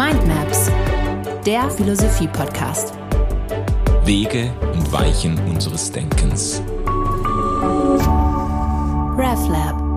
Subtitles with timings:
[0.00, 0.70] Mindmaps,
[1.44, 2.94] der Philosophie-Podcast.
[4.06, 6.62] Wege und Weichen unseres Denkens.
[9.18, 9.89] RefLab.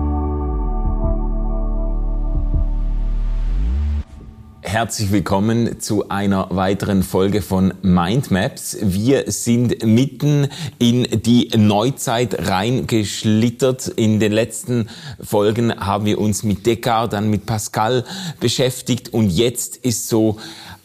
[4.74, 8.76] Herzlich willkommen zu einer weiteren Folge von Mindmaps.
[8.80, 10.48] Wir sind mitten
[10.80, 13.86] in die Neuzeit reingeschlittert.
[13.86, 14.88] In den letzten
[15.22, 18.04] Folgen haben wir uns mit Descartes, dann mit Pascal
[18.40, 20.40] beschäftigt und jetzt ist so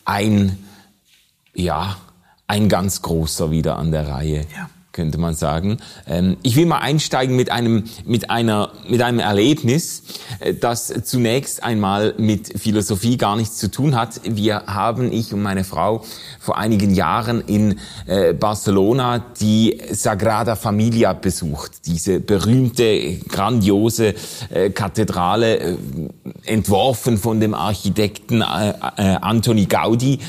[0.05, 0.59] ein,
[1.55, 1.97] ja,
[2.45, 4.45] ein ganz großer wieder an der Reihe.
[4.55, 5.77] Ja könnte man sagen.
[6.07, 10.03] Ähm, ich will mal einsteigen mit einem, mit einer, mit einem Erlebnis,
[10.39, 14.21] äh, das zunächst einmal mit Philosophie gar nichts zu tun hat.
[14.23, 16.03] Wir haben, ich und meine Frau,
[16.39, 21.85] vor einigen Jahren in äh, Barcelona die Sagrada Familia besucht.
[21.85, 24.15] Diese berühmte, grandiose
[24.49, 25.77] äh, Kathedrale,
[26.45, 30.19] entworfen von dem Architekten Antoni Gaudi,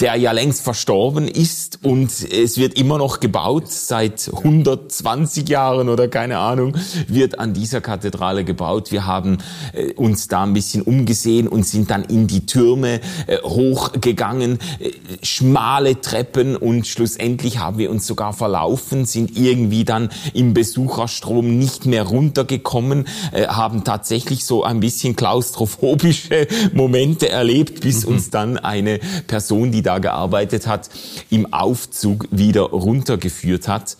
[0.00, 5.88] der ja längst verstorben ist und es wird immer noch gebaut seit seit 120 Jahren
[5.88, 6.74] oder keine Ahnung,
[7.08, 8.92] wird an dieser Kathedrale gebaut.
[8.92, 9.38] Wir haben
[9.72, 14.92] äh, uns da ein bisschen umgesehen und sind dann in die Türme äh, hochgegangen, äh,
[15.22, 21.86] schmale Treppen und schlussendlich haben wir uns sogar verlaufen, sind irgendwie dann im Besucherstrom nicht
[21.86, 28.14] mehr runtergekommen, äh, haben tatsächlich so ein bisschen klaustrophobische Momente erlebt, bis mhm.
[28.14, 30.90] uns dann eine Person, die da gearbeitet hat,
[31.30, 33.95] im Aufzug wieder runtergeführt hat.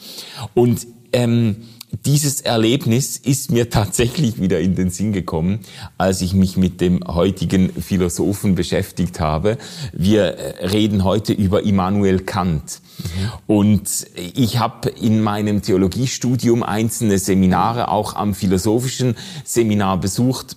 [0.55, 1.57] Und ähm,
[2.05, 5.61] dieses Erlebnis ist mir tatsächlich wieder in den Sinn gekommen,
[5.99, 9.59] als ich mich mit dem heutigen Philosophen beschäftigt habe.
[9.93, 12.81] Wir äh, reden heute über Immanuel Kant.
[13.47, 20.57] Und ich habe in meinem Theologiestudium einzelne Seminare auch am philosophischen Seminar besucht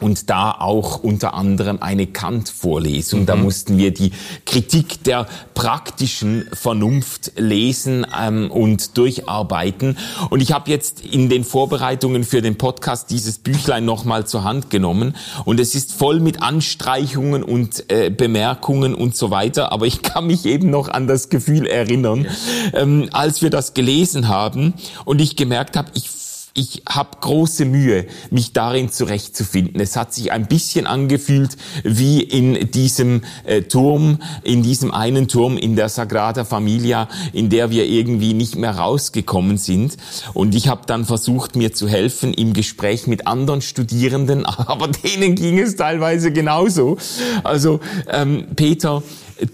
[0.00, 3.22] und da auch unter anderem eine Kant-Vorlesung.
[3.22, 3.26] Mhm.
[3.26, 4.12] Da mussten wir die
[4.44, 9.96] Kritik der praktischen Vernunft lesen ähm, und durcharbeiten.
[10.30, 14.68] Und ich habe jetzt in den Vorbereitungen für den Podcast dieses Büchlein nochmal zur Hand
[14.68, 15.14] genommen.
[15.44, 19.72] Und es ist voll mit Anstreichungen und äh, Bemerkungen und so weiter.
[19.72, 22.26] Aber ich kann mich eben noch an das Gefühl erinnern,
[22.72, 24.74] ähm, als wir das gelesen haben
[25.04, 26.23] und ich gemerkt habe, ich
[26.56, 29.80] ich habe große Mühe, mich darin zurechtzufinden.
[29.80, 35.56] Es hat sich ein bisschen angefühlt wie in diesem äh, Turm, in diesem einen Turm
[35.56, 39.96] in der Sagrada Familia, in der wir irgendwie nicht mehr rausgekommen sind.
[40.32, 45.34] Und ich habe dann versucht, mir zu helfen im Gespräch mit anderen Studierenden, aber denen
[45.34, 46.98] ging es teilweise genauso.
[47.42, 49.02] Also ähm, Peter,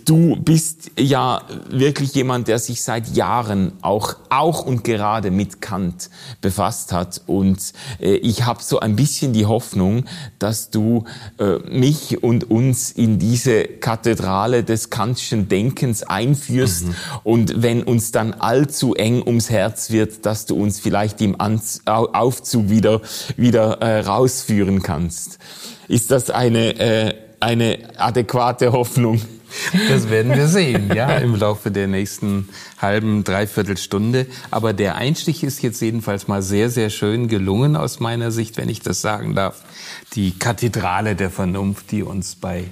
[0.05, 6.11] Du bist ja wirklich jemand, der sich seit Jahren auch, auch und gerade mit Kant
[6.43, 7.23] befasst hat.
[7.27, 10.05] Und äh, ich habe so ein bisschen die Hoffnung,
[10.39, 11.05] dass du
[11.39, 16.87] äh, mich und uns in diese Kathedrale des Kantschen Denkens einführst.
[16.87, 16.95] Mhm.
[17.25, 21.81] Und wenn uns dann allzu eng ums Herz wird, dass du uns vielleicht im Anz
[21.87, 23.01] Aufzug wieder,
[23.37, 25.39] wieder äh, rausführen kannst.
[25.89, 29.21] Ist das eine, äh, eine adäquate Hoffnung?
[29.89, 34.27] Das werden wir sehen, ja, im Laufe der nächsten halben, dreiviertel Stunde.
[34.51, 38.69] Aber der Einstich ist jetzt jedenfalls mal sehr, sehr schön gelungen aus meiner Sicht, wenn
[38.69, 39.63] ich das sagen darf.
[40.15, 42.65] Die Kathedrale der Vernunft, die uns bei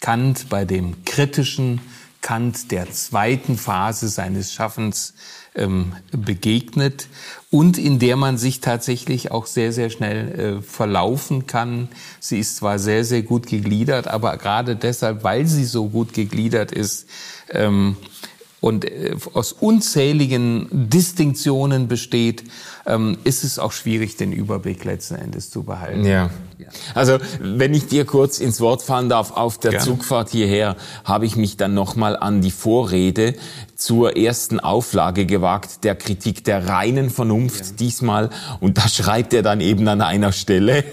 [0.00, 1.80] Kant, bei dem kritischen
[2.22, 5.14] Kant der zweiten Phase seines Schaffens
[5.54, 7.08] ähm, begegnet
[7.50, 11.88] und in der man sich tatsächlich auch sehr, sehr schnell äh, verlaufen kann.
[12.20, 16.72] Sie ist zwar sehr, sehr gut gegliedert, aber gerade deshalb, weil sie so gut gegliedert
[16.72, 17.06] ist,
[17.50, 17.96] ähm,
[18.60, 22.44] und äh, aus unzähligen Distinktionen besteht,
[22.86, 26.04] ähm, ist es auch schwierig, den Überblick letzten Endes zu behalten.
[26.04, 26.30] Ja.
[26.94, 29.84] Also wenn ich dir kurz ins Wort fallen darf, auf der Gerne.
[29.86, 33.34] Zugfahrt hierher habe ich mich dann nochmal an die Vorrede
[33.80, 37.72] zur ersten Auflage gewagt, der Kritik der reinen Vernunft ja.
[37.78, 38.30] diesmal.
[38.60, 40.84] Und da schreibt er dann eben an einer Stelle,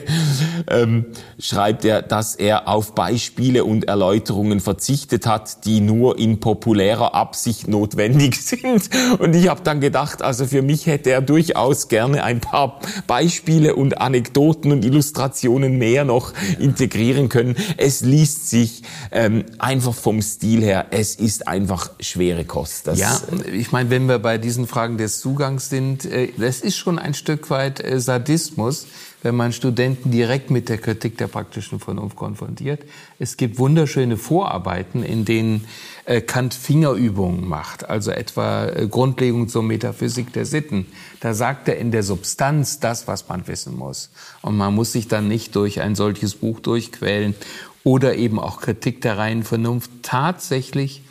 [0.70, 1.06] ähm,
[1.38, 7.68] schreibt er, dass er auf Beispiele und Erläuterungen verzichtet hat, die nur in populärer Absicht
[7.68, 8.90] notwendig sind.
[9.20, 13.76] Und ich habe dann gedacht, also für mich hätte er durchaus gerne ein paar Beispiele
[13.76, 17.58] und Anekdoten und Illustrationen mehr noch integrieren können.
[17.76, 22.77] Es liest sich ähm, einfach vom Stil her, es ist einfach schwere Kost.
[22.84, 23.20] Das ja,
[23.52, 27.14] ich meine, wenn wir bei diesen Fragen des Zugangs sind, äh, das ist schon ein
[27.14, 28.88] Stück weit äh, Sadismus,
[29.24, 32.84] wenn man Studenten direkt mit der Kritik der praktischen Vernunft konfrontiert.
[33.20, 35.66] Es gibt wunderschöne Vorarbeiten, in denen
[36.06, 40.86] äh, Kant Fingerübungen macht, also etwa Grundlegung zur Metaphysik der Sitten.
[41.20, 44.10] Da sagt er in der Substanz das, was man wissen muss.
[44.42, 47.36] Und man muss sich dann nicht durch ein solches Buch durchquälen
[47.84, 51.04] oder eben auch Kritik der reinen Vernunft tatsächlich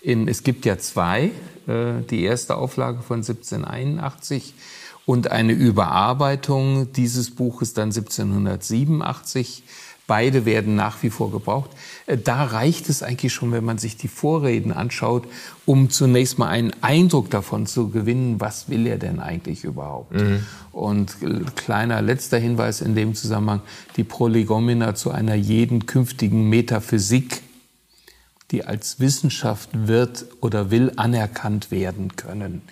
[0.00, 1.30] in, es gibt ja zwei,
[1.66, 4.54] äh, die erste Auflage von 1781
[5.06, 9.62] und eine Überarbeitung dieses Buches dann 1787
[10.10, 11.70] Beide werden nach wie vor gebraucht.
[12.06, 15.28] Äh, da reicht es eigentlich schon, wenn man sich die Vorreden anschaut,
[15.66, 20.12] um zunächst mal einen Eindruck davon zu gewinnen, was will er denn eigentlich überhaupt.
[20.12, 20.44] Mhm.
[20.72, 23.60] Und äh, kleiner letzter Hinweis in dem Zusammenhang,
[23.96, 27.42] die Prolegomena zu einer jeden künftigen Metaphysik,
[28.50, 32.62] die als Wissenschaft wird oder will anerkannt werden können.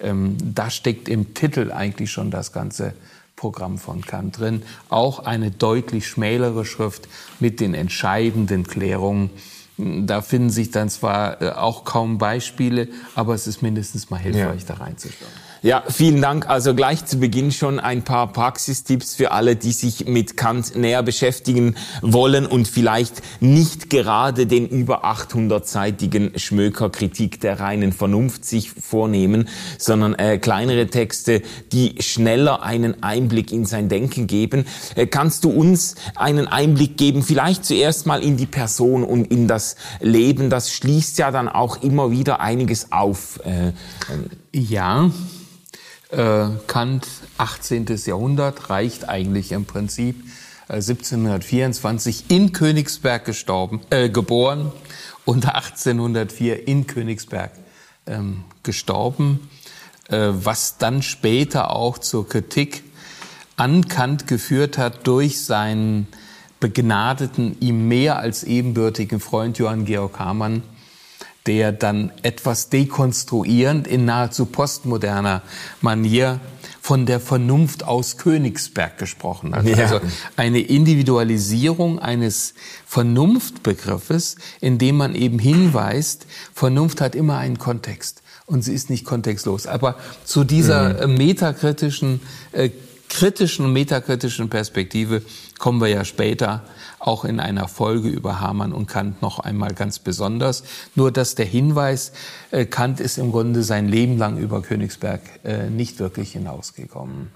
[0.00, 2.94] Ähm, da steckt im Titel eigentlich schon das ganze
[3.34, 4.62] Programm von Kant drin.
[4.88, 9.30] Auch eine deutlich schmälere Schrift mit den entscheidenden Klärungen.
[9.76, 14.62] Da finden sich dann zwar äh, auch kaum Beispiele, aber es ist mindestens mal hilfreich,
[14.62, 14.66] ja.
[14.68, 15.45] da reinzuschauen.
[15.66, 16.48] Ja, vielen Dank.
[16.48, 21.02] Also gleich zu Beginn schon ein paar Praxistipps für alle, die sich mit Kant näher
[21.02, 29.48] beschäftigen wollen und vielleicht nicht gerade den über 800-seitigen Schmöker-Kritik der reinen Vernunft sich vornehmen,
[29.76, 31.42] sondern äh, kleinere Texte,
[31.72, 34.66] die schneller einen Einblick in sein Denken geben.
[34.94, 39.48] Äh, kannst du uns einen Einblick geben, vielleicht zuerst mal in die Person und in
[39.48, 40.48] das Leben?
[40.48, 43.40] Das schließt ja dann auch immer wieder einiges auf.
[43.44, 43.72] Äh,
[44.52, 45.10] ja,
[46.10, 47.06] äh, Kant,
[47.38, 47.86] 18.
[48.04, 50.16] Jahrhundert, reicht eigentlich im Prinzip.
[50.68, 54.72] Äh, 1724 in Königsberg gestorben, äh, geboren
[55.24, 57.52] und 1804 in Königsberg
[58.06, 59.48] ähm, gestorben,
[60.08, 62.82] äh, was dann später auch zur Kritik
[63.56, 66.08] an Kant geführt hat durch seinen
[66.60, 70.62] begnadeten, ihm mehr als ebenbürtigen Freund Johann Georg Hamann,
[71.46, 75.42] der dann etwas dekonstruierend in nahezu postmoderner
[75.80, 76.40] Manier
[76.86, 79.66] von der Vernunft aus Königsberg gesprochen hat.
[79.66, 79.76] Ja.
[79.76, 80.00] Also
[80.36, 82.54] eine Individualisierung eines
[82.86, 89.66] Vernunftbegriffes, indem man eben hinweist, Vernunft hat immer einen Kontext und sie ist nicht kontextlos.
[89.66, 91.16] Aber zu dieser mhm.
[91.16, 92.20] metakritischen,
[92.52, 92.70] äh,
[93.08, 95.22] kritischen und metakritischen Perspektive
[95.58, 96.62] kommen wir ja später
[96.98, 100.64] auch in einer Folge über Hamann und Kant noch einmal ganz besonders.
[100.94, 102.12] Nur dass der Hinweis,
[102.50, 107.30] äh, Kant ist im Grunde sein Leben lang über Königsberg äh, nicht wirklich hinausgekommen.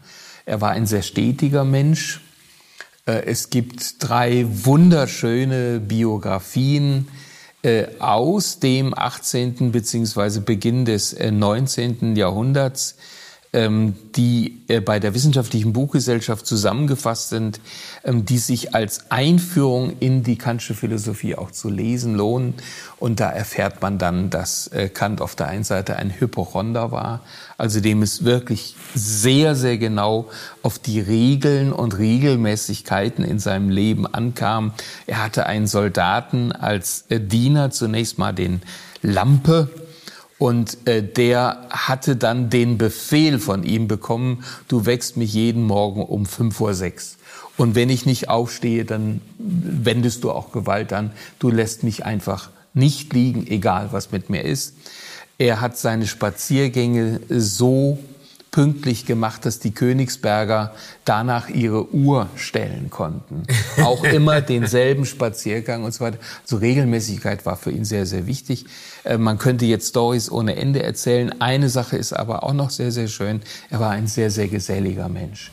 [0.46, 2.20] Er war ein sehr stetiger Mensch.
[3.06, 7.08] Äh, es gibt drei wunderschöne Biografien
[7.98, 9.70] aus dem 18.
[9.70, 12.16] beziehungsweise Beginn des 19.
[12.16, 12.96] Äh, Jahrhunderts
[13.52, 17.60] die äh, bei der Wissenschaftlichen Buchgesellschaft zusammengefasst sind,
[18.04, 22.54] ähm, die sich als Einführung in die Kantsche Philosophie auch zu lesen lohnen.
[23.00, 27.22] Und da erfährt man dann, dass äh, Kant auf der einen Seite ein Hypochonder war,
[27.58, 30.28] also dem es wirklich sehr, sehr genau
[30.62, 34.74] auf die Regeln und Regelmäßigkeiten in seinem Leben ankam.
[35.08, 38.62] Er hatte einen Soldaten als äh, Diener, zunächst mal den
[39.02, 39.70] Lampe,
[40.40, 46.02] und äh, der hatte dann den Befehl von ihm bekommen, du wächst mich jeden Morgen
[46.02, 47.18] um fünf Uhr sechs.
[47.58, 51.10] Und wenn ich nicht aufstehe, dann wendest du auch Gewalt an.
[51.40, 54.76] Du lässt mich einfach nicht liegen, egal was mit mir ist.
[55.36, 57.98] Er hat seine Spaziergänge so
[58.50, 60.74] pünktlich gemacht, dass die Königsberger
[61.04, 63.44] danach ihre Uhr stellen konnten.
[63.82, 66.18] Auch immer denselben Spaziergang und so weiter.
[66.42, 68.66] Also Regelmäßigkeit war für ihn sehr, sehr wichtig.
[69.04, 71.40] Äh, man könnte jetzt Stories ohne Ende erzählen.
[71.40, 73.40] Eine Sache ist aber auch noch sehr, sehr schön.
[73.70, 75.52] Er war ein sehr, sehr geselliger Mensch.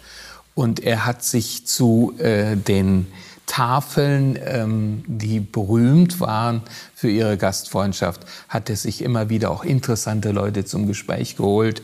[0.56, 3.06] Und er hat sich zu äh, den
[3.48, 6.62] Tafeln, ähm, die berühmt waren
[6.94, 11.82] für ihre Gastfreundschaft, hat er sich immer wieder auch interessante Leute zum Gespräch geholt.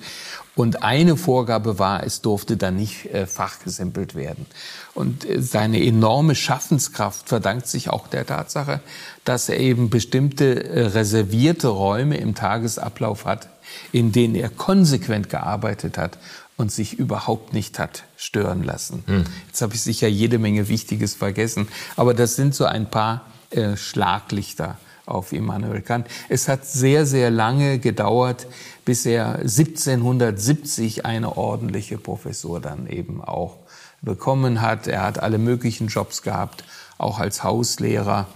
[0.56, 4.46] Und eine Vorgabe war, es durfte dann nicht äh, fachgesimpelt werden.
[4.94, 8.80] Und äh, seine enorme Schaffenskraft verdankt sich auch der Tatsache,
[9.26, 13.50] dass er eben bestimmte äh, reservierte Räume im Tagesablauf hat,
[13.92, 16.20] in denen er konsequent gearbeitet hat
[16.56, 19.04] und sich überhaupt nicht hat stören lassen.
[19.08, 19.24] Hm.
[19.48, 23.76] Jetzt habe ich sicher jede Menge Wichtiges vergessen, aber das sind so ein paar äh,
[23.76, 26.08] Schlaglichter auf Immanuel Kant.
[26.30, 28.48] Es hat sehr, sehr lange gedauert,
[28.86, 33.58] bis er 1770 eine ordentliche Professur dann eben auch
[34.02, 34.88] bekommen hat.
[34.88, 36.64] Er hat alle möglichen Jobs gehabt,
[36.98, 38.28] auch als Hauslehrer.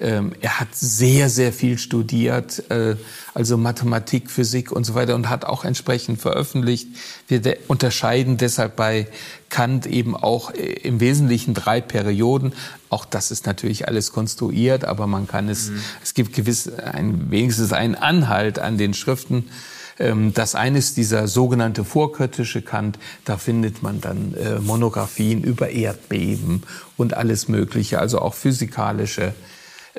[0.00, 2.96] Ähm, er hat sehr, sehr viel studiert, äh,
[3.34, 6.88] also Mathematik, Physik und so weiter und hat auch entsprechend veröffentlicht.
[7.28, 9.06] Wir unterscheiden deshalb bei
[9.50, 12.54] Kant eben auch äh, im Wesentlichen drei Perioden.
[12.88, 15.82] Auch das ist natürlich alles konstruiert, aber man kann es, mhm.
[16.02, 19.50] es gibt gewiss ein, wenigstens einen Anhalt an den Schriften
[19.98, 22.98] Ähm, das eine ist dieser sogenannte vorkritische Kant.
[23.26, 26.62] Da findet man dann äh, Monographien über Erdbeben
[26.96, 29.34] und alles Mögliche, also auch physikalische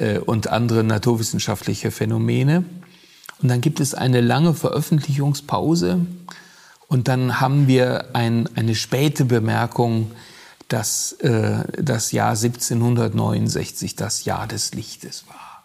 [0.02, 2.66] äh, und andere naturwissenschaftliche Phänomene.
[3.42, 6.06] Und dann gibt es eine lange Veröffentlichungspause
[6.88, 10.12] und dann haben wir ein, eine späte Bemerkung,
[10.68, 15.64] dass äh, das Jahr 1769 das Jahr des Lichtes war.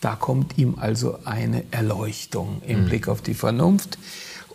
[0.00, 2.86] Da kommt ihm also eine Erleuchtung im mhm.
[2.86, 3.98] Blick auf die Vernunft.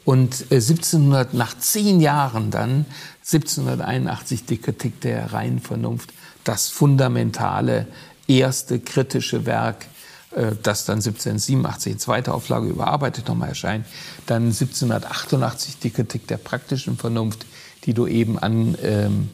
[0.06, 2.86] Und äh, 1700, nach zehn Jahren dann,
[3.26, 6.14] 1781 die Kritik der reinen Vernunft,
[6.44, 7.88] das fundamentale
[8.28, 9.88] erste kritische Werk,
[10.32, 13.86] äh, das dann 1787 in zweiter Auflage überarbeitet nochmal erscheint.
[14.26, 17.46] Dann 1788 die Kritik der praktischen Vernunft,
[17.86, 19.30] die du eben an, ähm,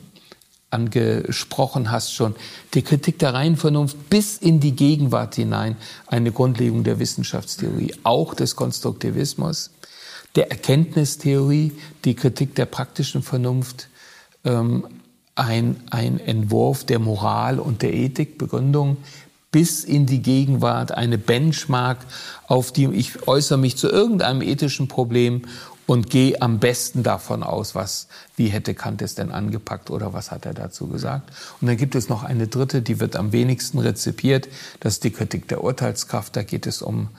[0.69, 2.35] angesprochen hast schon.
[2.73, 5.75] Die Kritik der reinen Vernunft bis in die Gegenwart hinein,
[6.07, 9.71] eine Grundlegung der Wissenschaftstheorie, auch des Konstruktivismus,
[10.35, 11.73] der Erkenntnistheorie,
[12.05, 13.89] die Kritik der praktischen Vernunft,
[14.45, 14.87] ähm,
[15.35, 18.97] ein, ein Entwurf der Moral und der Ethik, Begründung
[19.51, 21.99] bis in die Gegenwart, eine Benchmark,
[22.47, 25.41] auf die ich äußere mich zu irgendeinem ethischen Problem
[25.87, 28.07] und gehe am besten davon aus, was,
[28.37, 31.31] wie hätte Kant es denn angepackt oder was hat er dazu gesagt.
[31.59, 34.47] Und dann gibt es noch eine dritte, die wird am wenigsten rezipiert,
[34.79, 36.35] das ist die Kritik der Urteilskraft.
[36.35, 37.09] Da geht es um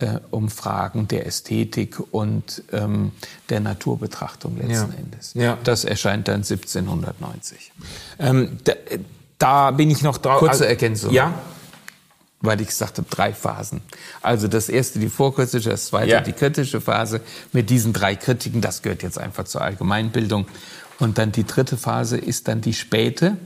[0.00, 3.10] äh, um Fragen der Ästhetik und ähm,
[3.48, 4.98] der Naturbetrachtung letzten ja.
[4.98, 5.34] Endes.
[5.34, 5.58] Ja.
[5.64, 7.72] Das erscheint dann 1790.
[8.20, 8.72] Ähm, da,
[9.38, 10.38] da, bin ich noch drauf.
[10.38, 11.12] Kurze Ergänzung.
[11.12, 11.34] Ja.
[12.40, 13.80] Weil ich gesagt habe, drei Phasen.
[14.22, 16.20] Also das erste die vorkritische, das zweite ja.
[16.20, 17.20] die kritische Phase.
[17.52, 20.46] Mit diesen drei Kritiken, das gehört jetzt einfach zur Allgemeinbildung.
[21.00, 23.36] Und dann die dritte Phase ist dann die späte,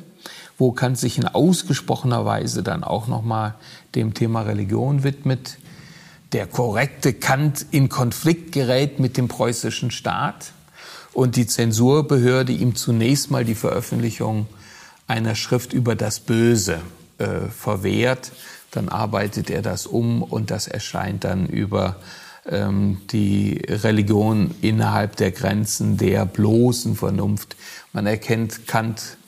[0.58, 3.54] wo Kant sich in ausgesprochener Weise dann auch nochmal
[3.94, 5.56] dem Thema Religion widmet
[6.32, 10.52] der korrekte Kant in Konflikt gerät mit dem preußischen Staat
[11.12, 14.46] und die Zensurbehörde ihm zunächst mal die Veröffentlichung
[15.06, 16.80] einer Schrift über das Böse
[17.18, 18.32] äh, verwehrt.
[18.70, 21.96] Dann arbeitet er das um und das erscheint dann über
[22.46, 27.56] ähm, die Religion innerhalb der Grenzen der bloßen Vernunft.
[27.92, 29.18] Man erkennt Kant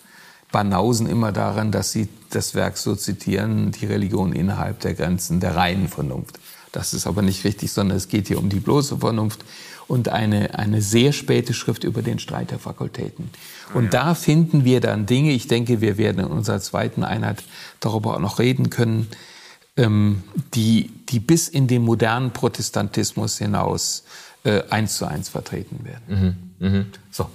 [0.50, 5.56] Banausen immer daran, dass sie das Werk so zitieren, die Religion innerhalb der Grenzen der
[5.56, 6.38] reinen Vernunft.
[6.74, 9.44] Das ist aber nicht richtig, sondern es geht hier um die bloße Vernunft
[9.86, 13.30] und eine, eine sehr späte Schrift über den Streit der Fakultäten.
[13.74, 13.90] Und ja.
[13.90, 17.44] da finden wir dann Dinge, ich denke, wir werden in unserer zweiten Einheit
[17.78, 19.06] darüber auch noch reden können,
[19.76, 24.02] ähm, die, die bis in den modernen Protestantismus hinaus
[24.42, 26.02] äh, eins zu eins vertreten werden.
[26.08, 26.36] Mhm.
[26.58, 26.86] Mhm.
[27.10, 27.26] So.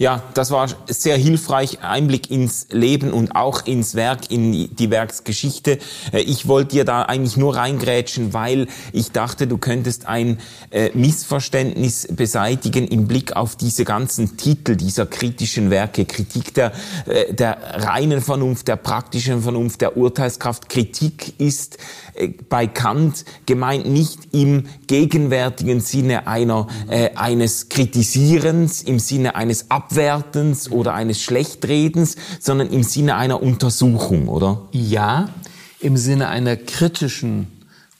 [0.00, 5.78] Ja, das war sehr hilfreich, Einblick ins Leben und auch ins Werk, in die Werksgeschichte.
[6.12, 10.38] Äh, ich wollte dir da eigentlich nur reingrätschen, weil ich dachte, du könntest ein
[10.70, 16.04] äh, Missverständnis beseitigen im Blick auf diese ganzen Titel dieser kritischen Werke.
[16.04, 16.72] Kritik der,
[17.06, 20.68] äh, der reinen Vernunft, der praktischen Vernunft, der Urteilskraft.
[20.68, 21.78] Kritik ist
[22.48, 26.66] bei Kant gemeint nicht im gegenwärtigen Sinne einer,
[27.14, 34.28] eines Kritisierens, im Sinne eines Ab Abwertens oder eines Schlechtredens, sondern im Sinne einer Untersuchung,
[34.28, 34.68] oder?
[34.72, 35.30] Ja,
[35.80, 37.46] im Sinne einer kritischen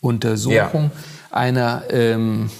[0.00, 1.36] Untersuchung, ja.
[1.36, 2.50] einer, ähm,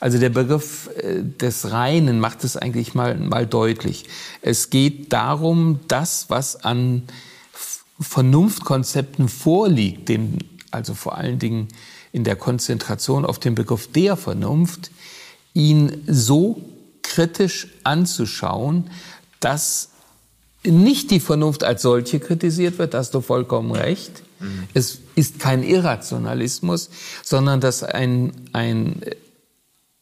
[0.00, 4.06] also der Begriff äh, des Reinen macht es eigentlich mal, mal deutlich.
[4.40, 7.02] Es geht darum, das, was an
[8.00, 10.38] Vernunftkonzepten vorliegt, den,
[10.70, 11.68] also vor allen Dingen
[12.12, 14.90] in der Konzentration auf den Begriff der Vernunft,
[15.52, 16.62] ihn so
[17.10, 18.90] kritisch anzuschauen,
[19.40, 19.90] dass
[20.64, 24.22] nicht die Vernunft als solche kritisiert wird, da hast du vollkommen recht.
[24.40, 24.64] Mhm.
[24.74, 26.90] Es ist kein Irrationalismus,
[27.22, 29.00] sondern dass ein, ein,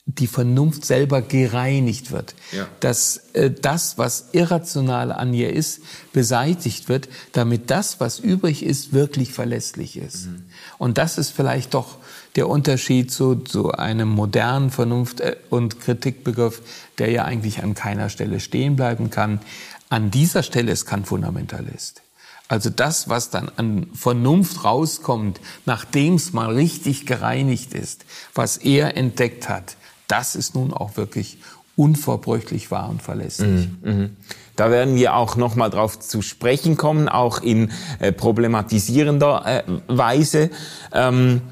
[0.06, 2.34] die Vernunft selber gereinigt wird.
[2.52, 2.66] Ja.
[2.80, 5.80] Dass äh, das, was irrational an ihr ist,
[6.12, 10.26] beseitigt wird, damit das, was übrig ist, wirklich verlässlich ist.
[10.26, 10.44] Mhm.
[10.76, 11.96] Und das ist vielleicht doch
[12.36, 16.60] der Unterschied zu, zu einem modernen Vernunft- äh, und Kritikbegriff,
[16.98, 19.40] der ja eigentlich an keiner Stelle stehen bleiben kann.
[19.88, 22.02] An dieser Stelle ist Kant Fundamentalist.
[22.48, 28.98] Also das, was dann an Vernunft rauskommt, nachdem es mal richtig gereinigt ist, was er
[28.98, 29.76] entdeckt hat,
[30.08, 31.38] das ist nun auch wirklich
[31.76, 33.68] unverbrüchlich wahr und verlässlich.
[33.82, 34.08] Mhm, mh.
[34.56, 39.62] Da werden wir auch noch mal drauf zu sprechen kommen, auch in äh, problematisierender äh,
[39.88, 40.50] Weise.
[40.92, 41.42] Ähm,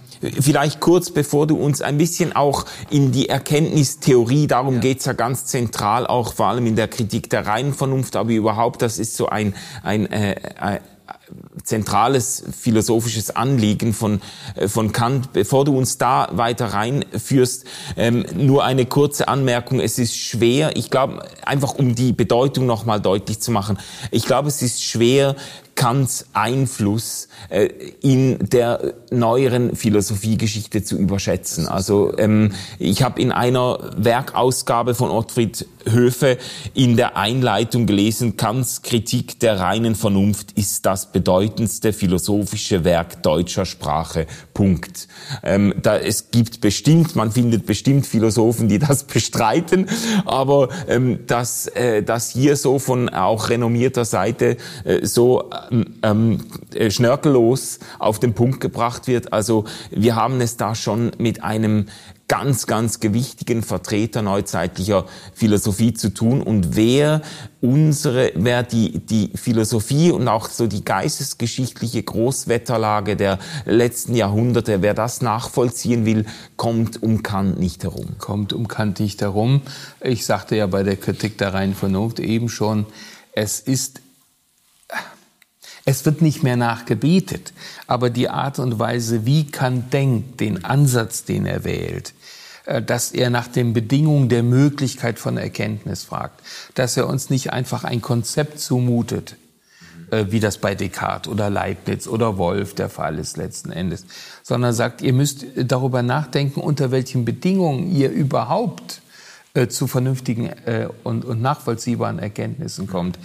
[0.40, 4.80] Vielleicht kurz, bevor du uns ein bisschen auch in die Erkenntnistheorie, darum ja.
[4.80, 8.82] geht's ja ganz zentral, auch vor allem in der Kritik der reinen Vernunft, aber überhaupt,
[8.82, 10.36] das ist so ein, ein, äh,
[11.64, 14.20] zentrales philosophisches Anliegen von,
[14.56, 15.32] äh, von Kant.
[15.32, 17.64] Bevor du uns da weiter reinführst,
[17.96, 19.80] ähm, nur eine kurze Anmerkung.
[19.80, 23.78] Es ist schwer, ich glaube, einfach um die Bedeutung nochmal deutlich zu machen,
[24.10, 25.36] ich glaube, es ist schwer,
[25.74, 27.68] Kants Einfluss äh,
[28.00, 31.66] in der neueren Philosophiegeschichte zu überschätzen.
[31.66, 36.38] Also ähm, ich habe in einer Werkausgabe von Ottfried Höfe
[36.74, 43.66] in der Einleitung gelesen, Kants Kritik der reinen Vernunft ist das bedeutendste philosophische Werk deutscher
[43.66, 44.26] Sprache.
[44.54, 45.08] Punkt.
[45.42, 49.88] Ähm, da, es gibt bestimmt, man findet bestimmt Philosophen, die das bestreiten,
[50.24, 55.50] aber ähm, dass äh, das hier so von auch renommierter Seite äh, so
[56.02, 56.38] ähm,
[56.74, 59.32] äh, schnörkellos auf den Punkt gebracht wird.
[59.32, 61.86] Also wir haben es da schon mit einem
[62.28, 65.04] ganz, ganz gewichtigen Vertreter neuzeitlicher
[65.34, 67.20] Philosophie zu tun und wer
[67.60, 74.94] unsere, wer die, die Philosophie und auch so die geistesgeschichtliche Großwetterlage der letzten Jahrhunderte, wer
[74.94, 76.24] das nachvollziehen will,
[76.56, 78.16] kommt um Kant nicht herum.
[78.18, 79.60] Kommt um Kant nicht herum.
[80.00, 82.86] Ich sagte ja bei der Kritik der reinen Vernunft eben schon,
[83.34, 84.01] es ist
[85.84, 87.52] es wird nicht mehr nachgebetet,
[87.86, 92.14] aber die Art und Weise, wie Kant denkt, den Ansatz, den er wählt,
[92.66, 96.40] äh, dass er nach den Bedingungen der Möglichkeit von Erkenntnis fragt,
[96.74, 99.36] dass er uns nicht einfach ein Konzept zumutet,
[100.12, 104.06] äh, wie das bei Descartes oder Leibniz oder Wolf der Fall ist letzten Endes,
[104.44, 109.02] sondern sagt, ihr müsst darüber nachdenken, unter welchen Bedingungen ihr überhaupt
[109.54, 110.50] äh, zu vernünftigen
[111.02, 113.18] und, und nachvollziehbaren Erkenntnissen kommt.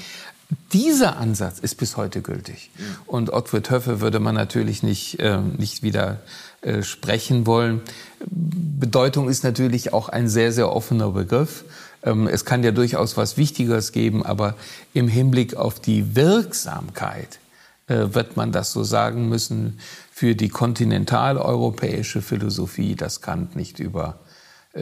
[0.72, 2.72] Dieser Ansatz ist bis heute gültig.
[3.06, 6.22] Und Ottfried Höffe würde man natürlich nicht, äh, nicht wieder
[6.62, 7.82] äh, sprechen wollen.
[8.26, 11.66] Bedeutung ist natürlich auch ein sehr, sehr offener Begriff.
[12.04, 14.56] Ähm, es kann ja durchaus was Wichtigeres geben, aber
[14.94, 17.40] im Hinblick auf die Wirksamkeit
[17.88, 19.80] äh, wird man das so sagen müssen
[20.12, 24.20] für die kontinentaleuropäische Philosophie, dass Kant nicht über,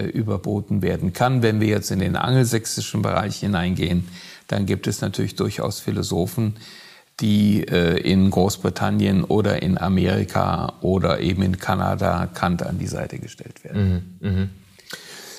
[0.04, 1.42] überboten werden kann.
[1.42, 4.08] Wenn wir jetzt in den angelsächsischen Bereich hineingehen,
[4.48, 6.56] dann gibt es natürlich durchaus Philosophen,
[7.20, 13.20] die äh, in Großbritannien oder in Amerika oder eben in Kanada Kant an die Seite
[13.20, 14.18] gestellt werden.
[14.20, 14.48] Mhm, mh.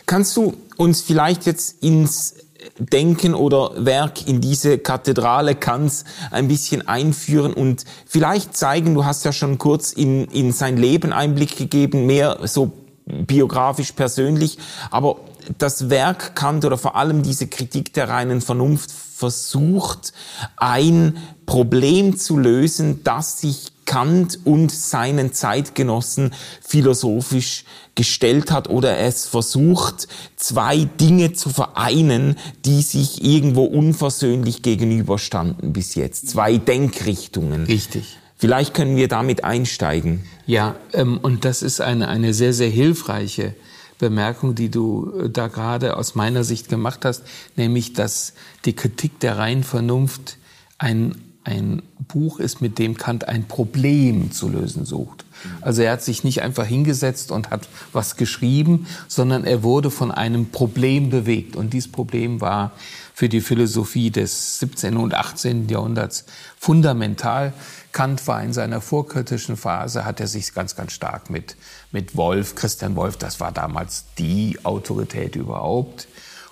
[0.06, 2.36] Kannst du uns vielleicht jetzt ins
[2.78, 9.24] Denken oder Werk in diese Kathedrale Kants ein bisschen einführen und vielleicht zeigen, du hast
[9.24, 12.72] ja schon kurz in, in sein Leben Einblick gegeben, mehr so
[13.06, 14.58] biografisch persönlich,
[14.90, 15.16] aber
[15.58, 20.12] das Werk Kant oder vor allem diese Kritik der reinen Vernunft versucht,
[20.56, 21.16] ein
[21.46, 27.64] Problem zu lösen, das sich Kant und seinen Zeitgenossen philosophisch
[27.94, 35.94] gestellt hat oder es versucht, zwei Dinge zu vereinen, die sich irgendwo unversöhnlich gegenüberstanden bis
[35.94, 36.28] jetzt.
[36.28, 37.64] Zwei Denkrichtungen.
[37.64, 38.18] Richtig.
[38.38, 40.24] Vielleicht können wir damit einsteigen.
[40.46, 43.54] Ja, ähm, und das ist eine, eine sehr, sehr hilfreiche
[43.98, 47.22] Bemerkung, die du äh, da gerade aus meiner Sicht gemacht hast,
[47.56, 50.36] nämlich, dass die Kritik der reinen Vernunft
[50.78, 55.24] ein, ein Buch ist, mit dem Kant ein Problem zu lösen sucht.
[55.60, 60.10] Also er hat sich nicht einfach hingesetzt und hat was geschrieben, sondern er wurde von
[60.10, 61.56] einem Problem bewegt.
[61.56, 62.72] Und dieses Problem war
[63.14, 64.96] für die Philosophie des 17.
[64.96, 65.68] und 18.
[65.68, 66.26] Jahrhunderts
[66.58, 67.52] fundamental.
[67.96, 71.56] Kant war in seiner vorkritischen Phase, hat er sich ganz, ganz stark mit,
[71.92, 76.06] mit Wolf, Christian Wolf, das war damals die Autorität überhaupt,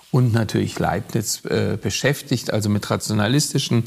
[0.09, 3.83] und natürlich Leibniz äh, beschäftigt, also mit rationalistischen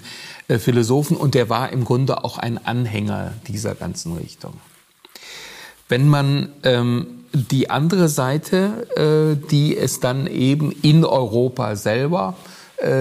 [0.46, 1.16] äh, Philosophen.
[1.16, 4.54] Und der war im Grunde auch ein Anhänger dieser ganzen Richtung.
[5.88, 12.57] Wenn man ähm, die andere Seite, äh, die es dann eben in Europa selber äh,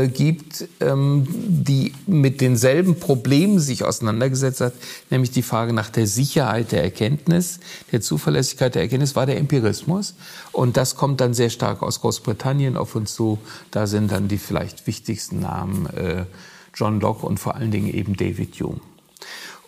[0.08, 4.74] gibt, ähm, die mit denselben Problemen sich auseinandergesetzt hat,
[5.12, 7.60] nämlich die Frage nach der Sicherheit der Erkenntnis,
[7.92, 10.16] der Zuverlässigkeit der Erkenntnis, war der Empirismus.
[10.52, 13.38] Und das kommt dann sehr stark aus Großbritannien auf uns zu.
[13.70, 16.26] Da sind dann die vielleicht wichtigsten Namen äh,
[16.74, 18.80] John Locke und vor allen Dingen eben David Hume.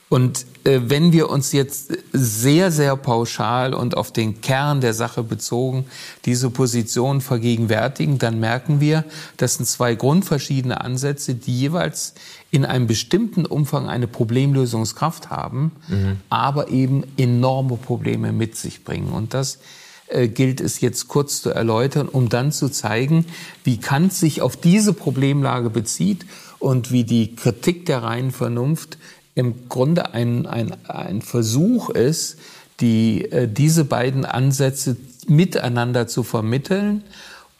[0.09, 5.23] Und äh, wenn wir uns jetzt sehr, sehr pauschal und auf den Kern der Sache
[5.23, 5.85] bezogen
[6.25, 9.05] diese Position vergegenwärtigen, dann merken wir,
[9.37, 12.13] das sind zwei grundverschiedene Ansätze, die jeweils
[12.51, 16.17] in einem bestimmten Umfang eine Problemlösungskraft haben, mhm.
[16.29, 19.09] aber eben enorme Probleme mit sich bringen.
[19.09, 19.59] Und das
[20.07, 23.25] äh, gilt es jetzt kurz zu erläutern, um dann zu zeigen,
[23.63, 26.25] wie Kant sich auf diese Problemlage bezieht
[26.57, 28.97] und wie die Kritik der reinen Vernunft
[29.39, 32.37] im Grunde ein, ein, ein Versuch ist,
[32.81, 34.97] die, äh, diese beiden Ansätze
[35.27, 37.03] miteinander zu vermitteln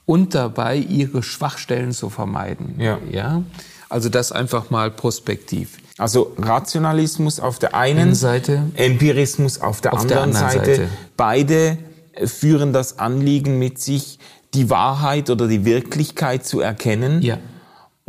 [0.05, 2.75] und dabei ihre Schwachstellen zu vermeiden.
[2.79, 2.99] Ja.
[3.11, 3.43] ja?
[3.89, 5.77] Also das einfach mal prospektiv.
[5.97, 10.75] Also Rationalismus auf der einen Seite, Empirismus auf der, auf anderen, der anderen Seite.
[10.75, 10.89] Seite.
[11.17, 11.77] Beide
[12.25, 14.19] führen das Anliegen mit sich,
[14.53, 17.21] die Wahrheit oder die Wirklichkeit zu erkennen.
[17.21, 17.37] Ja.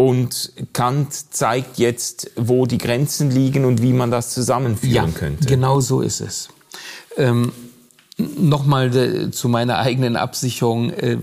[0.00, 5.44] Und Kant zeigt jetzt, wo die Grenzen liegen und wie man das zusammenführen ja, könnte.
[5.44, 6.48] Genau so ist es.
[7.18, 7.52] Ähm,
[8.16, 10.90] Nochmal äh, zu meiner eigenen Absicherung.
[10.90, 11.18] Äh,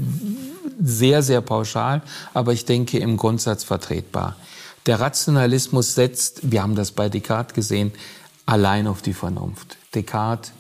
[0.80, 2.04] sehr, sehr pauschal,
[2.36, 4.36] aber ich denke im Grundsatz vertretbar.
[4.86, 7.92] Der Rationalismus setzt, wir haben das bei Descartes gesehen,
[8.46, 9.78] allein auf die Vernunft.
[9.96, 10.52] Descartes,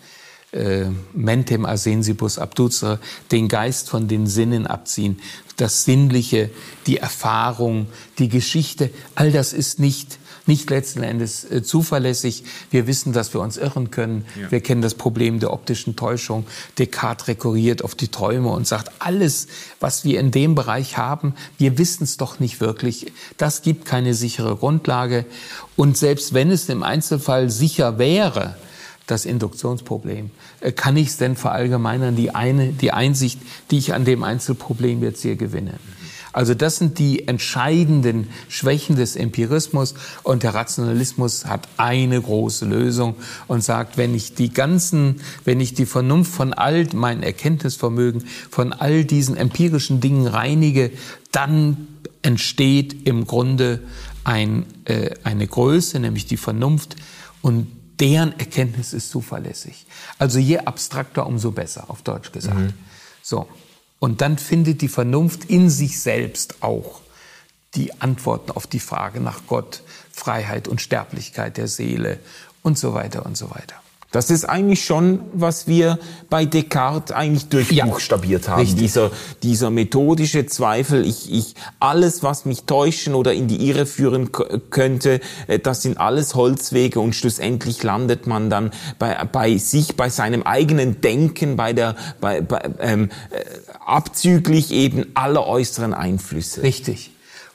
[0.51, 2.99] äh, mentem a sensibus abducere,
[3.31, 5.19] den Geist von den Sinnen abziehen,
[5.57, 6.49] das Sinnliche,
[6.85, 7.87] die Erfahrung,
[8.19, 12.43] die Geschichte, all das ist nicht nicht letzten Endes äh, zuverlässig.
[12.71, 14.25] Wir wissen, dass wir uns irren können.
[14.39, 14.49] Ja.
[14.49, 16.45] Wir kennen das Problem der optischen Täuschung.
[16.77, 19.47] Descartes rekurriert auf die Träume und sagt, alles,
[19.79, 23.11] was wir in dem Bereich haben, wir wissen es doch nicht wirklich.
[23.35, 25.25] Das gibt keine sichere Grundlage.
[25.75, 28.55] Und selbst wenn es im Einzelfall sicher wäre,
[29.05, 30.31] das Induktionsproblem.
[30.59, 33.39] Äh, kann ich es denn verallgemeinern, die eine, die Einsicht,
[33.71, 35.75] die ich an dem Einzelproblem jetzt hier gewinne?
[36.37, 39.95] Also das sind die entscheidenden Schwächen des Empirismus.
[40.21, 43.15] Und der Rationalismus hat eine große Lösung
[43.47, 48.71] und sagt, wenn ich die ganzen, wenn ich die Vernunft von all mein Erkenntnisvermögen von
[48.71, 50.91] all diesen empirischen Dingen reinige,
[51.31, 51.87] dann
[52.21, 53.81] entsteht im Grunde
[54.23, 56.97] ein, äh, eine Größe, nämlich die Vernunft.
[57.41, 57.67] Und
[57.99, 59.85] deren Erkenntnis ist zuverlässig.
[60.19, 62.57] Also je abstrakter, umso besser, auf Deutsch gesagt.
[62.57, 62.73] Mhm.
[63.21, 63.47] So.
[63.99, 67.01] Und dann findet die Vernunft in sich selbst auch
[67.75, 69.81] die Antworten auf die Frage nach Gott,
[70.11, 72.19] Freiheit und Sterblichkeit der Seele
[72.63, 73.75] und so weiter und so weiter.
[74.11, 78.61] Das ist eigentlich schon, was wir bei Descartes eigentlich durchbuchstabiert ja, haben.
[78.61, 78.79] Richtig.
[78.79, 79.11] Dieser,
[79.43, 84.31] dieser methodische Zweifel, ich, ich, alles, was mich täuschen oder in die Irre führen
[84.69, 90.09] könnte, äh, das sind alles Holzwege und schlussendlich landet man dann bei, bei sich, bei
[90.09, 93.43] seinem eigenen Denken, bei der, bei, bei, ähm, äh,
[93.85, 96.63] abzüglich eben aller äußeren Einflüsse.
[96.63, 97.11] Richtig.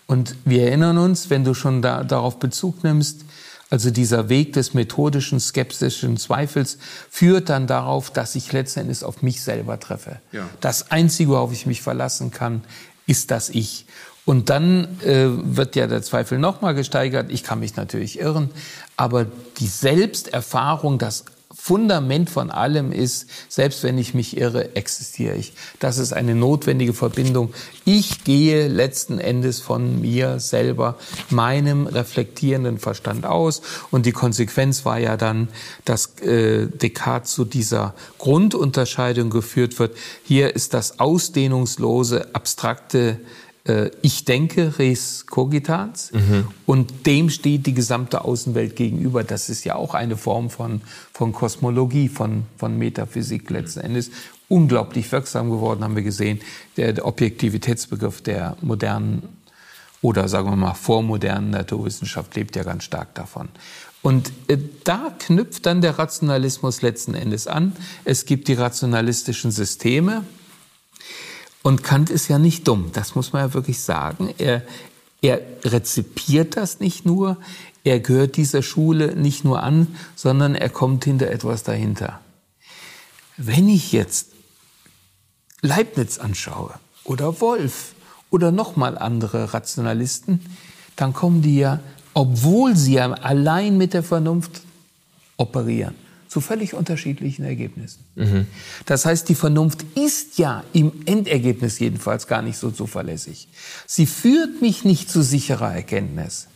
[0.07, 3.25] Und wir erinnern uns, wenn du schon da, darauf Bezug nimmst,
[3.73, 6.77] also dieser Weg des methodischen, skeptischen Zweifels
[7.09, 10.21] führt dann darauf, dass ich letztendlich auf mich selber treffe.
[10.31, 10.47] Ja.
[10.61, 12.65] Das Einzige, worauf ich mich verlassen kann,
[13.07, 13.87] ist das Ich.
[14.27, 17.33] Und dann äh, wird ja der Zweifel nochmal gesteigert.
[17.33, 18.51] Ich kann mich natürlich irren,
[18.99, 19.25] aber
[19.57, 21.25] die Selbsterfahrung, das
[21.65, 25.53] Fundament von allem ist, selbst wenn ich mich irre, existiere ich.
[25.79, 27.55] Das ist eine notwendige Verbindung.
[27.85, 30.99] Ich gehe letzten Endes von mir selber,
[31.31, 33.63] meinem reflektierenden Verstand aus.
[33.93, 35.51] Und die Konsequenz war ja dann,
[35.85, 39.97] dass äh, Descartes zu dieser Grundunterscheidung geführt wird.
[40.25, 43.21] Hier ist das ausdehnungslose, abstrakte
[43.65, 46.49] äh, ich denke, res cogitans, mhm.
[46.67, 49.25] und dem steht die gesamte Außenwelt gegenüber.
[49.25, 50.81] Das ist ja auch eine Form von,
[51.13, 54.11] von Kosmologie, von, von Metaphysik letzten Endes.
[54.49, 56.41] Unglaublich wirksam geworden, haben wir gesehen.
[56.77, 59.23] Der, der Objektivitätsbegriff der modernen
[60.03, 63.49] oder sagen wir mal vormodernen Naturwissenschaft lebt ja ganz stark davon.
[64.03, 67.73] Und äh, da knüpft dann der Rationalismus letzten Endes an.
[68.05, 70.25] Es gibt die rationalistischen Systeme,
[71.63, 74.35] und Kant ist ja nicht dumm, das muss man ja wirklich sagen.
[74.39, 74.63] Er,
[75.21, 77.37] er rezipiert das nicht nur,
[77.85, 82.21] er gehört dieser Schule nicht nur an, sondern er kommt hinter etwas dahinter.
[83.37, 84.29] Wenn ich jetzt
[85.63, 87.95] Leibniz anschaue oder Wolf
[88.31, 90.41] oder nochmal andere Rationalisten,
[90.97, 91.81] dann kommen die ja,
[92.15, 94.63] obwohl sie ja allein mit der Vernunft
[95.37, 95.95] operieren,
[96.33, 98.03] zu völlig unterschiedlichen Ergebnissen.
[98.15, 98.47] Mhm.
[98.87, 103.49] Das heißt, die Vernunft ist ja im Endergebnis jedenfalls gar nicht so zuverlässig.
[103.87, 106.49] Sie führt mich nicht zu sicherer Erkenntnis.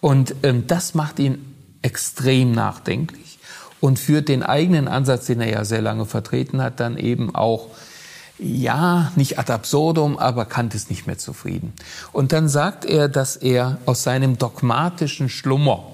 [0.00, 1.44] Und ähm, das macht ihn
[1.82, 3.38] extrem nachdenklich
[3.80, 7.68] und führt den eigenen Ansatz, den er ja sehr lange vertreten hat, dann eben auch
[8.38, 11.74] ja, nicht ad absurdum, aber Kant ist nicht mehr zufrieden.
[12.12, 15.84] Und dann sagt er, dass er aus seinem dogmatischen Schlummer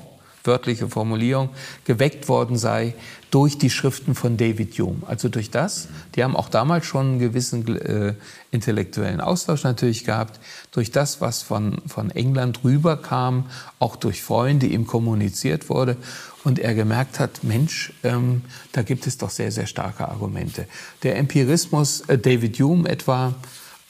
[0.45, 1.51] wörtliche Formulierung,
[1.85, 2.95] geweckt worden sei
[3.31, 5.03] durch die Schriften von David Hume.
[5.07, 8.15] Also durch das, die haben auch damals schon einen gewissen äh,
[8.51, 10.41] intellektuellen Austausch natürlich gehabt,
[10.73, 13.47] durch das, was von, von England rüberkam,
[13.79, 15.97] auch durch Freunde ihm kommuniziert wurde
[16.45, 20.67] und er gemerkt hat, Mensch, ähm, da gibt es doch sehr, sehr starke Argumente.
[21.03, 23.35] Der Empirismus, äh, David Hume etwa,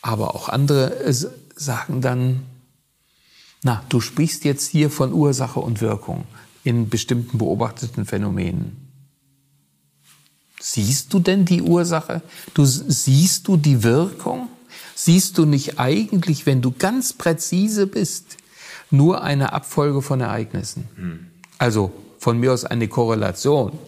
[0.02, 1.12] aber auch andere äh,
[1.54, 2.42] sagen dann,
[3.62, 6.25] na, du sprichst jetzt hier von Ursache und Wirkung
[6.64, 8.88] in bestimmten beobachteten Phänomenen.
[10.61, 12.23] Siehst du denn die Ursache?
[12.55, 14.49] Du, siehst du die Wirkung?
[14.94, 18.37] Siehst du nicht eigentlich, wenn du ganz präzise bist,
[18.90, 20.88] nur eine Abfolge von Ereignissen.
[20.97, 21.27] Hm.
[21.59, 23.79] Also von mir aus eine Korrelation,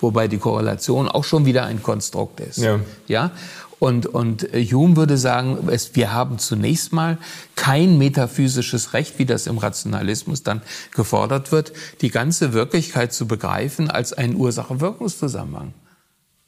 [0.00, 2.58] wobei die Korrelation auch schon wieder ein Konstrukt ist.
[2.58, 2.80] Ja.
[3.06, 3.30] ja?
[3.78, 7.18] Und, und Hume würde sagen, es, wir haben zunächst mal
[7.54, 10.62] kein metaphysisches Recht, wie das im Rationalismus dann
[10.94, 15.74] gefordert wird, die ganze Wirklichkeit zu begreifen als einen Ursache-Wirkungszusammenhang.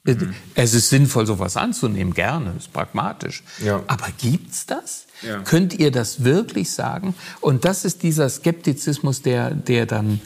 [0.03, 0.33] Mhm.
[0.55, 3.43] Es ist sinnvoll, sowas anzunehmen, gerne, ist pragmatisch.
[3.63, 3.83] Ja.
[3.87, 5.05] Aber gibt's das?
[5.21, 5.39] Ja.
[5.41, 7.13] Könnt ihr das wirklich sagen?
[7.39, 10.19] Und das ist dieser Skeptizismus, der, der dann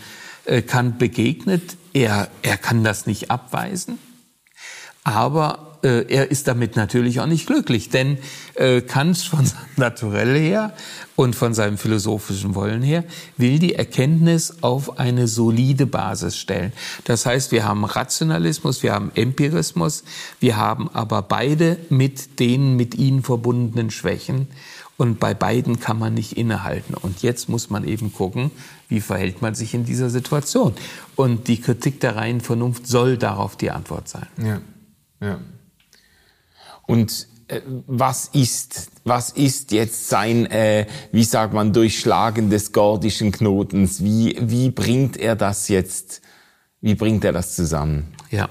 [0.45, 1.75] äh, Kant begegnet.
[1.93, 3.99] Er, er kann das nicht abweisen,
[5.03, 8.17] aber äh, er ist damit natürlich auch nicht glücklich, denn
[8.55, 10.73] äh, Kant von seinem Naturell her
[11.15, 13.03] und von seinem philosophischen Wollen her
[13.37, 16.73] will die Erkenntnis auf eine solide Basis stellen.
[17.05, 20.03] Das heißt, wir haben Rationalismus, wir haben Empirismus,
[20.39, 24.47] wir haben aber beide mit den mit ihnen verbundenen Schwächen.
[24.97, 26.93] Und bei beiden kann man nicht innehalten.
[26.93, 28.49] Und jetzt muss man eben gucken,
[28.87, 30.73] wie verhält man sich in dieser Situation.
[31.17, 34.27] Und die Kritik der reinen Vernunft soll darauf die Antwort sein.
[34.41, 34.61] Ja,
[35.19, 35.39] ja.
[36.87, 43.31] Und äh, was ist, was ist jetzt sein, äh, wie sagt man, Durchschlagen des gordischen
[43.31, 44.03] Knotens?
[44.03, 46.21] Wie, wie bringt er das jetzt,
[46.81, 48.13] wie bringt er das zusammen?
[48.31, 48.49] Ja,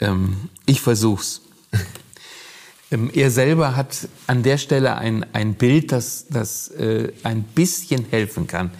[0.00, 1.42] ähm, ich versuch's.
[2.90, 8.06] ähm, er selber hat an der Stelle ein, ein Bild, das, das äh, ein bisschen
[8.10, 8.70] helfen kann.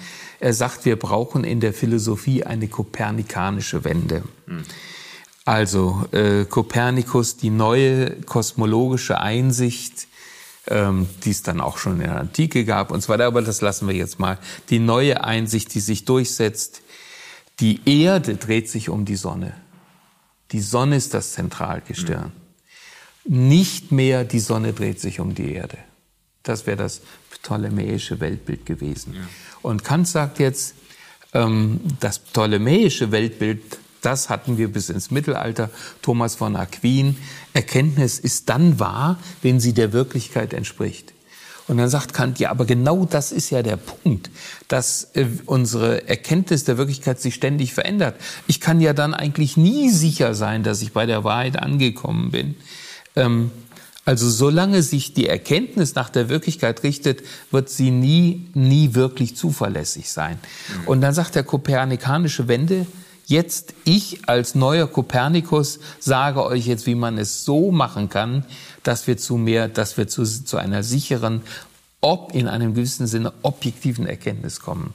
[0.41, 4.23] Er sagt, wir brauchen in der Philosophie eine kopernikanische Wende.
[4.47, 4.63] Hm.
[5.49, 10.07] Also äh, Kopernikus, die neue kosmologische Einsicht,
[10.67, 13.63] ähm, die es dann auch schon in der Antike gab und so weiter, aber das
[13.63, 14.37] lassen wir jetzt mal.
[14.69, 16.83] Die neue Einsicht, die sich durchsetzt,
[17.61, 19.55] die Erde dreht sich um die Sonne.
[20.53, 22.31] Die Sonne ist das Zentralgestirn.
[23.25, 23.49] Mhm.
[23.49, 25.79] Nicht mehr die Sonne dreht sich um die Erde.
[26.43, 29.15] Das wäre das ptolemäische Weltbild gewesen.
[29.15, 29.21] Ja.
[29.63, 30.75] Und Kant sagt jetzt,
[31.33, 35.71] ähm, das ptolemäische Weltbild das hatten wir bis ins Mittelalter.
[36.03, 37.17] Thomas von Aquin.
[37.53, 41.13] Erkenntnis ist dann wahr, wenn sie der Wirklichkeit entspricht.
[41.69, 44.31] Und dann sagt Kant, ja, aber genau das ist ja der Punkt,
[44.69, 48.17] dass äh, unsere Erkenntnis der Wirklichkeit sich ständig verändert.
[48.47, 52.55] Ich kann ja dann eigentlich nie sicher sein, dass ich bei der Wahrheit angekommen bin.
[53.17, 53.51] Ähm,
[54.07, 60.11] also solange sich die Erkenntnis nach der Wirklichkeit richtet, wird sie nie, nie wirklich zuverlässig
[60.11, 60.39] sein.
[60.69, 60.89] Mhm.
[60.89, 62.87] Und dann sagt der kopernikanische Wende,
[63.29, 68.47] Jetzt ich als neuer Kopernikus sage euch jetzt, wie man es so machen kann,
[68.83, 71.43] dass wir zu mehr, dass wir zu, zu einer sicheren,
[72.01, 74.95] ob in einem gewissen Sinne objektiven Erkenntnis kommen.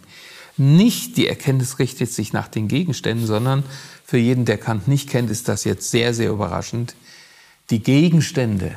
[0.58, 3.64] Nicht die Erkenntnis richtet sich nach den Gegenständen, sondern
[4.04, 6.96] für jeden, der Kant nicht kennt, ist das jetzt sehr, sehr überraschend.
[7.70, 8.76] Die Gegenstände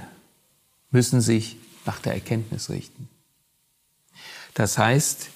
[0.91, 3.09] müssen sich nach der Erkenntnis richten.
[4.53, 5.31] Das heißt,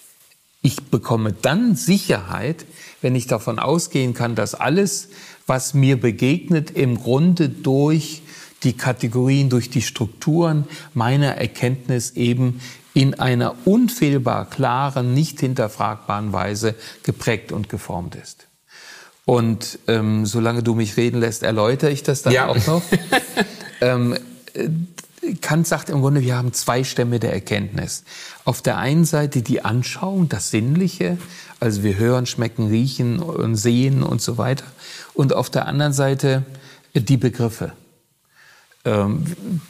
[0.61, 2.67] ich bekomme dann Sicherheit,
[3.03, 5.09] wenn ich davon ausgehen kann, dass alles,
[5.47, 8.23] was mir begegnet, im Grunde durch
[8.63, 12.61] die Kategorien, durch die Strukturen meiner Erkenntnis eben
[12.93, 18.47] in einer unfehlbar klaren, nicht hinterfragbaren Weise geprägt und geformt ist.
[19.25, 22.49] Und ähm, solange du mich reden lässt, erläutere ich das dann ja.
[22.49, 22.83] auch noch.
[23.81, 24.17] ähm,
[25.41, 28.05] Kant sagt im Grunde, wir haben zwei Stämme der Erkenntnis.
[28.45, 31.19] Auf der einen Seite die Anschauung, das Sinnliche,
[31.61, 34.65] also wir hören, schmecken, riechen und sehen und so weiter.
[35.15, 36.45] Und auf der anderen Seite
[36.95, 37.73] die Begriffe.
[38.85, 39.25] Ähm,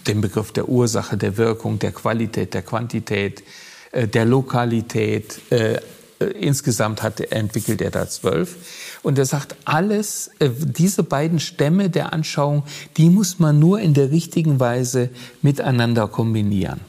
[0.07, 3.43] den Begriff der Ursache, der Wirkung, der Qualität, der Quantität,
[3.91, 5.81] äh, der Lokalität, äh,
[6.21, 8.57] äh, insgesamt hat, entwickelt er da zwölf.
[9.03, 12.65] Und er sagt, alles, äh, diese beiden Stämme der Anschauung,
[12.97, 15.09] die muss man nur in der richtigen Weise
[15.43, 16.81] miteinander kombinieren.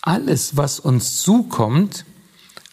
[0.00, 2.04] Alles, was uns zukommt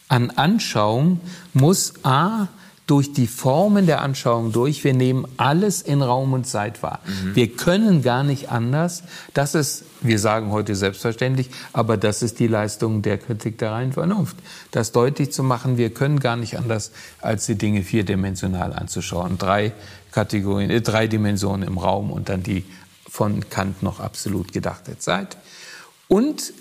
[0.08, 1.20] an Anschauung,
[1.52, 2.48] muss A,
[2.86, 4.84] durch die Formen der Anschauung durch.
[4.84, 7.00] Wir nehmen alles in Raum und Zeit wahr.
[7.06, 7.34] Mhm.
[7.34, 9.04] Wir können gar nicht anders.
[9.32, 13.92] Das ist, wir sagen heute selbstverständlich, aber das ist die Leistung der Kritik der reinen
[13.92, 14.36] Vernunft.
[14.70, 19.38] Das deutlich zu machen, wir können gar nicht anders, als die Dinge vierdimensional anzuschauen.
[19.38, 19.72] Drei
[20.12, 22.64] Kategorien, äh, drei Dimensionen im Raum und dann die
[23.08, 25.38] von Kant noch absolut gedachte Zeit.
[26.08, 26.52] Und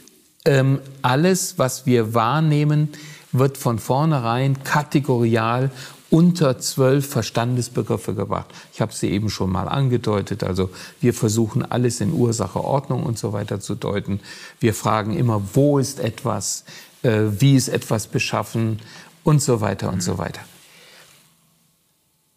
[0.45, 2.89] ähm, alles, was wir wahrnehmen,
[3.33, 5.71] wird von vornherein kategorial
[6.09, 8.45] unter zwölf Verstandesbegriffe gebracht.
[8.71, 10.43] Ich habe sie eben schon mal angedeutet.
[10.43, 10.69] Also
[11.01, 14.19] wir versuchen alles in Ursache, Ordnung und so weiter zu deuten.
[14.59, 16.65] Wir fragen immer, wo ist etwas,
[17.01, 18.79] äh, wie ist etwas beschaffen
[19.23, 20.41] und so weiter und so weiter.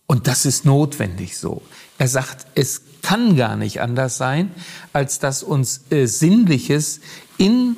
[0.06, 1.60] Und das ist notwendig so.
[1.98, 4.52] Er sagt, es kann gar nicht anders sein,
[4.94, 7.00] als dass uns äh, Sinnliches
[7.36, 7.76] in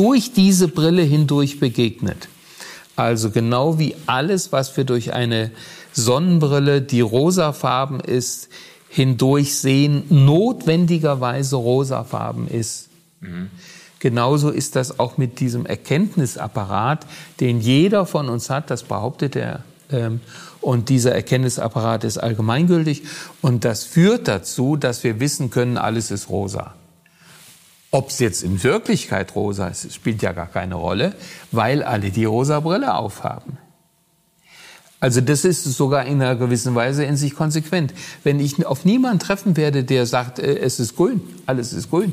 [0.00, 2.28] durch diese Brille hindurch begegnet.
[2.96, 5.50] Also genau wie alles, was wir durch eine
[5.92, 8.48] Sonnenbrille, die rosafarben ist,
[8.88, 12.88] hindurch sehen, notwendigerweise rosafarben ist.
[13.20, 13.50] Mhm.
[13.98, 17.04] Genauso ist das auch mit diesem Erkenntnisapparat,
[17.40, 19.64] den jeder von uns hat, das behauptet er.
[19.92, 20.20] Ähm,
[20.62, 23.02] und dieser Erkenntnisapparat ist allgemeingültig.
[23.42, 26.72] Und das führt dazu, dass wir wissen können, alles ist rosa.
[27.90, 31.14] Ob es jetzt in Wirklichkeit rosa ist, spielt ja gar keine Rolle,
[31.50, 33.58] weil alle die rosa Brille aufhaben.
[35.00, 37.94] Also das ist sogar in einer gewissen Weise in sich konsequent.
[38.22, 42.12] Wenn ich auf niemanden treffen werde, der sagt, äh, es ist grün, alles ist grün,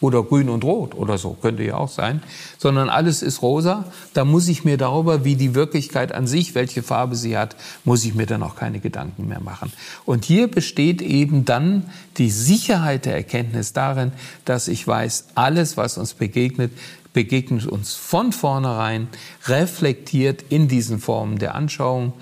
[0.00, 2.22] oder grün und rot oder so, könnte ja auch sein,
[2.56, 3.84] sondern alles ist rosa.
[4.14, 8.04] Da muss ich mir darüber, wie die Wirklichkeit an sich, welche Farbe sie hat, muss
[8.04, 9.72] ich mir dann auch keine Gedanken mehr machen.
[10.04, 14.12] Und hier besteht eben dann die Sicherheit der Erkenntnis darin,
[14.44, 16.72] dass ich weiß, alles, was uns begegnet,
[17.12, 19.08] begegnet uns von vornherein,
[19.46, 22.12] reflektiert in diesen Formen der Anschauung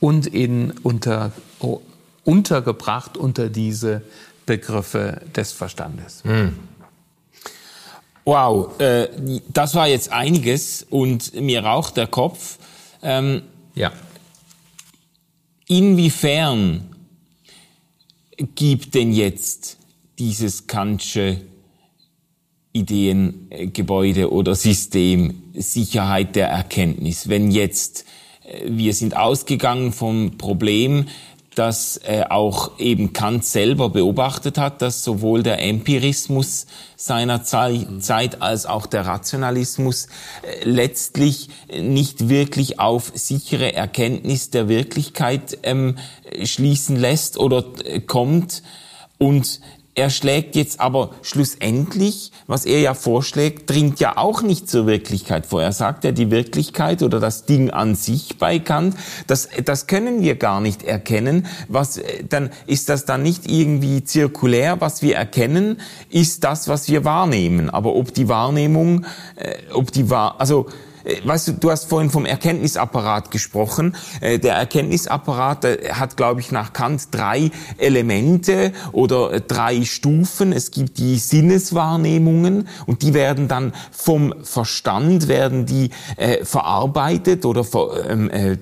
[0.00, 1.32] und in unter,
[2.24, 4.02] untergebracht unter diese
[4.46, 6.22] Begriffe des Verstandes.
[6.24, 6.54] Hm.
[8.28, 9.08] Wow, äh,
[9.52, 12.58] das war jetzt einiges und mir raucht der Kopf.
[13.00, 13.42] Ähm,
[13.76, 13.92] ja.
[15.68, 16.88] Inwiefern
[18.56, 19.78] gibt denn jetzt
[20.18, 21.40] dieses Kantsche
[22.72, 27.28] Ideengebäude oder System Sicherheit der Erkenntnis?
[27.28, 28.06] Wenn jetzt
[28.42, 31.06] äh, wir sind ausgegangen vom Problem,
[31.56, 36.66] dass äh, auch eben Kant selber beobachtet hat, dass sowohl der Empirismus
[36.96, 40.08] seiner Zeit als auch der Rationalismus
[40.42, 45.96] äh, letztlich nicht wirklich auf sichere Erkenntnis der Wirklichkeit ähm,
[46.44, 48.62] schließen lässt oder äh, kommt.
[49.18, 49.60] Und
[49.96, 55.46] er schlägt jetzt aber schlussendlich, was er ja vorschlägt, dringt ja auch nicht zur Wirklichkeit
[55.46, 55.62] vor.
[55.62, 58.94] Er sagt ja, die Wirklichkeit oder das Ding an sich bei Kant,
[59.26, 61.46] das, das können wir gar nicht erkennen.
[61.68, 64.82] Was, dann ist das dann nicht irgendwie zirkulär.
[64.82, 65.80] Was wir erkennen,
[66.10, 67.70] ist das, was wir wahrnehmen.
[67.70, 69.06] Aber ob die Wahrnehmung,
[69.36, 70.72] äh, ob die wahr, also, äh,
[71.24, 73.96] weißt du, du hast vorhin vom Erkenntnisapparat gesprochen.
[74.20, 80.52] Äh, der Erkenntnisapparat hat, glaube ich, nach Kant drei Elemente oder äh, drei Stufen.
[80.52, 87.64] Es gibt die Sinneswahrnehmungen und die werden dann vom Verstand, werden die äh, verarbeitet oder
[87.64, 88.56] ver, ähm, äh,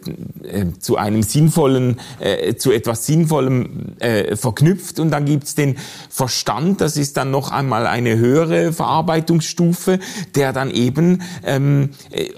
[0.79, 5.77] zu einem sinnvollen, äh, zu etwas Sinnvollem äh, verknüpft und dann gibt's den
[6.11, 9.99] Verstand, das ist dann noch einmal eine höhere Verarbeitungsstufe,
[10.35, 11.91] der dann eben ähm,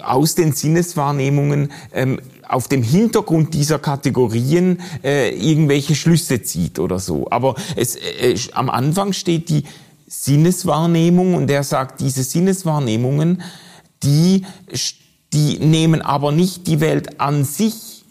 [0.02, 7.26] aus den Sinneswahrnehmungen ähm, auf dem Hintergrund dieser Kategorien äh, irgendwelche Schlüsse zieht oder so.
[7.30, 9.64] Aber es, äh, am Anfang steht die
[10.06, 13.42] Sinneswahrnehmung und er sagt, diese Sinneswahrnehmungen,
[14.02, 14.44] die,
[15.32, 18.04] die nehmen aber nicht die Welt an sich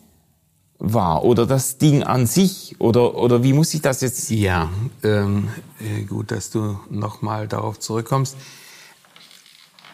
[0.78, 4.30] wahr oder das Ding an sich oder oder wie muss ich das jetzt?
[4.30, 4.69] Ja,
[5.04, 5.48] ähm,
[5.80, 8.36] äh, gut, dass du nochmal darauf zurückkommst.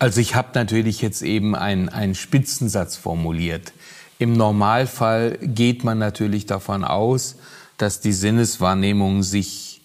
[0.01, 3.71] Also ich habe natürlich jetzt eben einen, einen Spitzensatz formuliert.
[4.17, 7.35] Im Normalfall geht man natürlich davon aus,
[7.77, 9.83] dass die Sinneswahrnehmungen sich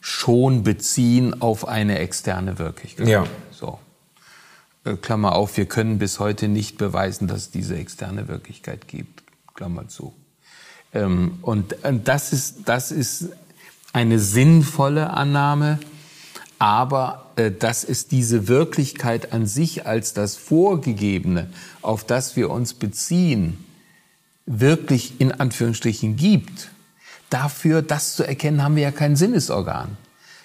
[0.00, 3.06] schon beziehen auf eine externe Wirklichkeit.
[3.06, 3.24] Ja.
[3.52, 3.78] So.
[4.84, 9.22] Äh, Klammer auf, wir können bis heute nicht beweisen, dass es diese externe Wirklichkeit gibt.
[9.54, 10.12] Klammer zu.
[10.92, 13.28] Ähm, und das ist, das ist
[13.92, 15.78] eine sinnvolle Annahme,
[16.58, 21.48] aber dass es diese Wirklichkeit an sich als das Vorgegebene,
[21.80, 23.64] auf das wir uns beziehen,
[24.46, 26.70] wirklich in Anführungsstrichen gibt,
[27.30, 29.96] dafür das zu erkennen, haben wir ja kein Sinnesorgan.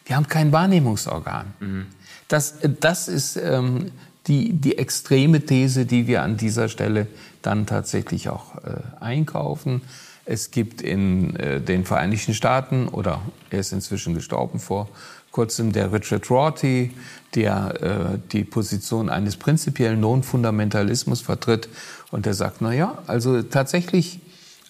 [0.05, 1.53] Wir haben kein Wahrnehmungsorgan.
[1.59, 1.85] Mhm.
[2.27, 3.91] Das, äh, das ist ähm,
[4.27, 7.07] die, die extreme These, die wir an dieser Stelle
[7.41, 9.81] dann tatsächlich auch äh, einkaufen.
[10.25, 14.89] Es gibt in äh, den Vereinigten Staaten, oder er ist inzwischen gestorben vor
[15.37, 16.89] kurzem der Richard Rorty,
[17.35, 21.69] der äh, die Position eines prinzipiellen Non-Fundamentalismus vertritt
[22.09, 24.19] und der sagt, na ja, also tatsächlich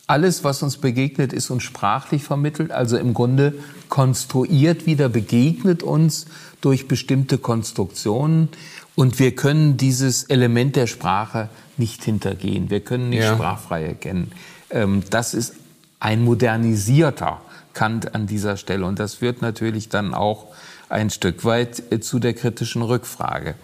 [0.08, 3.54] alles, was uns begegnet, ist uns sprachlich vermittelt, also im Grunde
[3.88, 6.26] konstruiert wieder, begegnet uns
[6.60, 8.50] durch bestimmte Konstruktionen
[8.96, 12.70] und wir können dieses Element der Sprache nicht hintergehen.
[12.70, 13.36] Wir können nicht ja.
[13.36, 14.34] sprachfrei erkennen.
[14.70, 15.54] Ähm, das ist
[16.02, 17.40] ein modernisierter
[17.74, 20.48] Kant an dieser Stelle und das führt natürlich dann auch
[20.90, 23.56] ein Stück weit äh, zu der kritischen Rückfrage.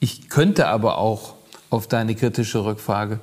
[0.00, 1.34] Ich könnte aber auch
[1.70, 3.20] auf deine kritische Rückfrage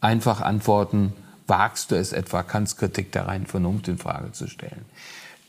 [0.00, 1.12] einfach antworten,
[1.46, 4.84] wagst du es etwa, Kants Kritik der reinen Vernunft in Frage zu stellen?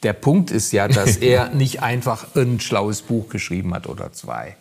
[0.04, 4.56] Der Punkt ist ja, dass er nicht einfach ein schlaues Buch geschrieben hat oder zwei,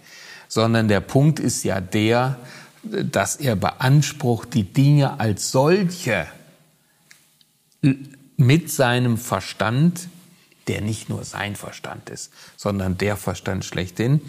[0.48, 2.38] sondern der Punkt ist ja der,
[2.82, 6.26] dass er beansprucht, die Dinge als solche
[8.36, 10.08] mit seinem Verstand,
[10.68, 14.20] der nicht nur sein Verstand ist, sondern der Verstand schlechthin,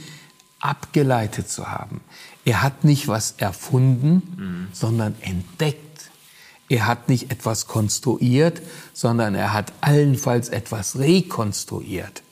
[0.60, 2.02] abgeleitet zu haben.
[2.46, 4.68] Er hat nicht was erfunden, mhm.
[4.72, 6.10] sondern entdeckt.
[6.70, 8.62] Er hat nicht etwas konstruiert,
[8.94, 12.24] sondern er hat allenfalls etwas rekonstruiert.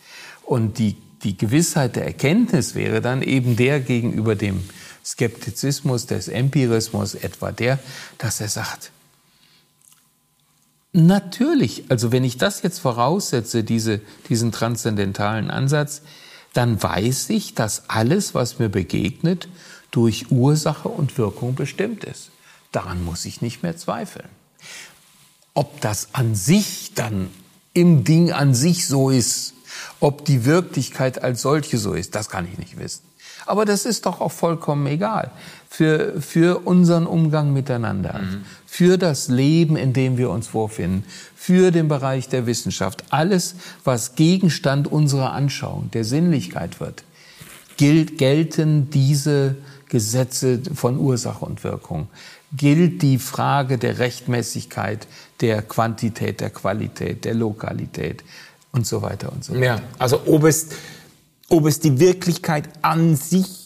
[0.43, 4.63] Und die, die Gewissheit der Erkenntnis wäre dann eben der gegenüber dem
[5.03, 7.79] Skeptizismus des Empirismus etwa der,
[8.17, 8.91] dass er sagt,
[10.93, 16.01] natürlich, also wenn ich das jetzt voraussetze, diese, diesen transzendentalen Ansatz,
[16.53, 19.47] dann weiß ich, dass alles, was mir begegnet,
[19.91, 22.31] durch Ursache und Wirkung bestimmt ist.
[22.71, 24.27] Daran muss ich nicht mehr zweifeln.
[25.53, 27.29] Ob das an sich dann
[27.73, 29.53] im Ding an sich so ist,
[29.99, 33.03] ob die Wirklichkeit als solche so ist, das kann ich nicht wissen.
[33.45, 35.31] Aber das ist doch auch vollkommen egal
[35.71, 38.43] für, für unseren Umgang miteinander, mhm.
[38.65, 43.05] für das Leben, in dem wir uns vorfinden, für den Bereich der Wissenschaft.
[43.09, 43.55] Alles,
[43.85, 47.05] was Gegenstand unserer Anschauung, der Sinnlichkeit wird,
[47.77, 49.55] gilt, gelten diese
[49.87, 52.09] Gesetze von Ursache und Wirkung.
[52.51, 55.07] Gilt die Frage der Rechtmäßigkeit,
[55.39, 58.25] der Quantität, der Qualität, der Lokalität
[58.73, 59.63] und so weiter und so weiter.
[59.63, 60.67] Ja, also ob es
[61.47, 63.60] ob es die Wirklichkeit an sich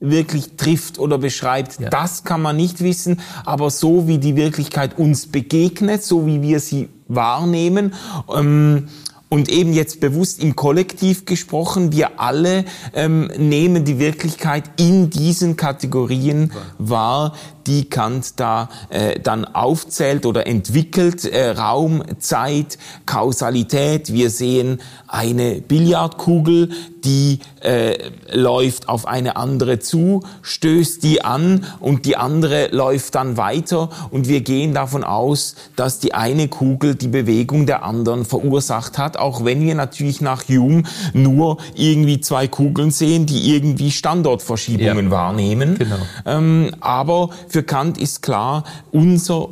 [0.00, 1.88] wirklich trifft oder beschreibt, ja.
[1.88, 3.20] das kann man nicht wissen.
[3.44, 7.94] Aber so wie die Wirklichkeit uns begegnet, so wie wir sie wahrnehmen,
[8.34, 8.88] ähm,
[9.28, 15.56] und eben jetzt bewusst im Kollektiv gesprochen, wir alle ähm, nehmen die Wirklichkeit in diesen
[15.56, 17.34] Kategorien wahr,
[17.66, 21.24] die Kant da äh, dann aufzählt oder entwickelt.
[21.24, 24.12] Äh, Raum, Zeit, Kausalität.
[24.12, 26.70] Wir sehen eine Billardkugel,
[27.04, 33.36] die äh, läuft auf eine andere zu, stößt die an und die andere läuft dann
[33.36, 38.98] weiter und wir gehen davon aus, dass die eine Kugel die Bewegung der anderen verursacht
[38.98, 45.06] hat, auch wenn wir natürlich nach Hume nur irgendwie zwei Kugeln sehen, die irgendwie Standortverschiebungen
[45.06, 45.10] ja.
[45.10, 45.78] wahrnehmen.
[45.78, 45.96] Genau.
[46.24, 49.48] Ähm, aber für Kant ist klar, unser,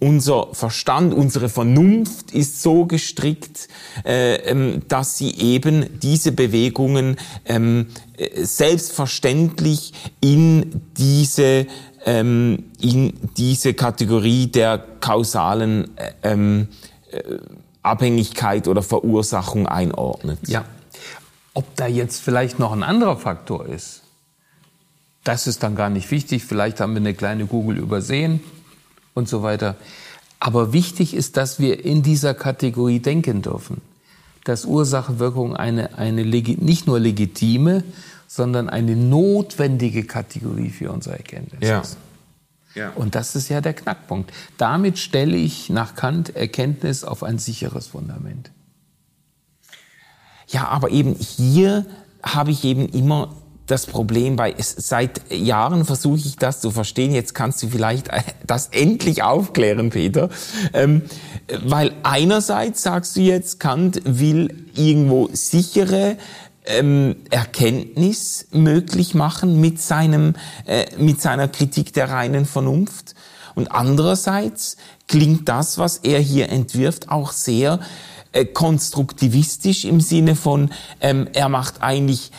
[0.00, 3.68] unser Verstand, unsere Vernunft ist so gestrickt,
[4.04, 7.86] äh, ähm, dass sie eben diese Bewegungen ähm,
[8.16, 11.68] äh, selbstverständlich in diese
[12.04, 16.66] ähm, in diese Kategorie der kausalen äh, ähm,
[17.12, 17.20] äh,
[17.84, 20.40] Abhängigkeit oder Verursachung einordnet.
[20.48, 20.64] Ja.
[21.54, 24.03] Ob da jetzt vielleicht noch ein anderer Faktor ist,
[25.24, 26.44] das ist dann gar nicht wichtig.
[26.44, 28.40] Vielleicht haben wir eine kleine Google übersehen
[29.14, 29.76] und so weiter.
[30.38, 33.80] Aber wichtig ist, dass wir in dieser Kategorie denken dürfen.
[34.44, 37.82] Dass Ursache-Wirkung eine, eine nicht nur legitime,
[38.26, 41.80] sondern eine notwendige Kategorie für unsere Erkenntnis ja.
[41.80, 41.96] ist.
[42.74, 42.90] Ja.
[42.90, 44.32] Und das ist ja der Knackpunkt.
[44.58, 48.50] Damit stelle ich nach Kant Erkenntnis auf ein sicheres Fundament.
[50.48, 51.86] Ja, aber eben hier
[52.22, 53.34] habe ich eben immer
[53.66, 58.08] das Problem bei, seit Jahren versuche ich das zu verstehen, jetzt kannst du vielleicht
[58.46, 60.28] das endlich aufklären, Peter.
[60.72, 61.02] Ähm,
[61.64, 66.16] weil einerseits sagst du jetzt, Kant will irgendwo sichere
[66.66, 70.34] ähm, Erkenntnis möglich machen mit seinem,
[70.66, 73.14] äh, mit seiner Kritik der reinen Vernunft.
[73.54, 77.80] Und andererseits klingt das, was er hier entwirft, auch sehr
[78.32, 82.32] äh, konstruktivistisch im Sinne von, ähm, er macht eigentlich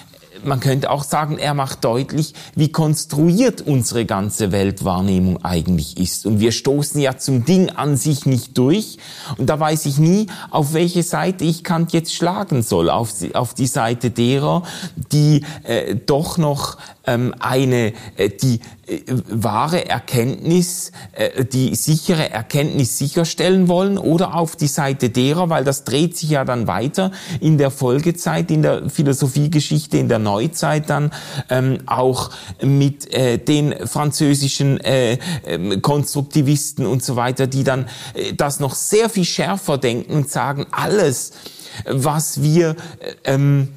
[0.46, 6.26] man könnte auch sagen, er macht deutlich, wie konstruiert unsere ganze Weltwahrnehmung eigentlich ist.
[6.26, 8.98] Und wir stoßen ja zum Ding an sich nicht durch.
[9.38, 12.90] Und da weiß ich nie, auf welche Seite ich Kant jetzt schlagen soll.
[12.90, 14.64] Auf, auf die Seite derer,
[15.12, 23.68] die äh, doch noch eine, äh, die äh, wahre Erkenntnis, äh, die sichere Erkenntnis sicherstellen
[23.68, 27.72] wollen oder auf die Seite derer, weil das dreht sich ja dann weiter in der
[27.72, 31.12] Folgezeit, in der Philosophiegeschichte, in der Neuzeit dann
[31.50, 32.32] ähm, auch
[32.62, 35.14] mit äh, den französischen äh,
[35.46, 40.30] äh, Konstruktivisten und so weiter, die dann äh, das noch sehr viel schärfer denken und
[40.30, 41.32] sagen, alles,
[41.86, 43.70] was wir äh, ähm,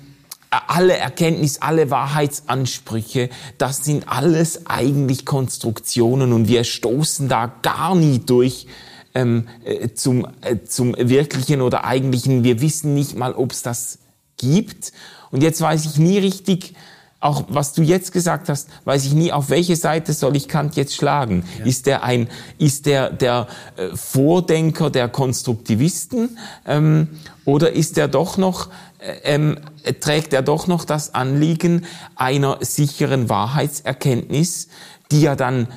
[0.50, 3.28] alle Erkenntnis, alle Wahrheitsansprüche,
[3.58, 8.66] das sind alles eigentlich Konstruktionen und wir stoßen da gar nie durch
[9.14, 12.44] ähm, äh, zum, äh, zum Wirklichen oder Eigentlichen.
[12.44, 13.98] Wir wissen nicht mal, ob es das
[14.36, 14.92] gibt.
[15.30, 16.74] Und jetzt weiß ich nie richtig,
[17.20, 20.76] auch was du jetzt gesagt hast, weiß ich nie, auf welche Seite soll ich Kant
[20.76, 21.44] jetzt schlagen?
[21.58, 21.64] Ja.
[21.64, 27.08] Ist der ein, ist der der äh, Vordenker der Konstruktivisten ähm,
[27.44, 28.68] oder ist er doch noch
[29.00, 29.58] äh, ähm,
[30.00, 34.68] trägt er doch noch das Anliegen einer sicheren Wahrheitserkenntnis,
[35.10, 35.68] die ja dann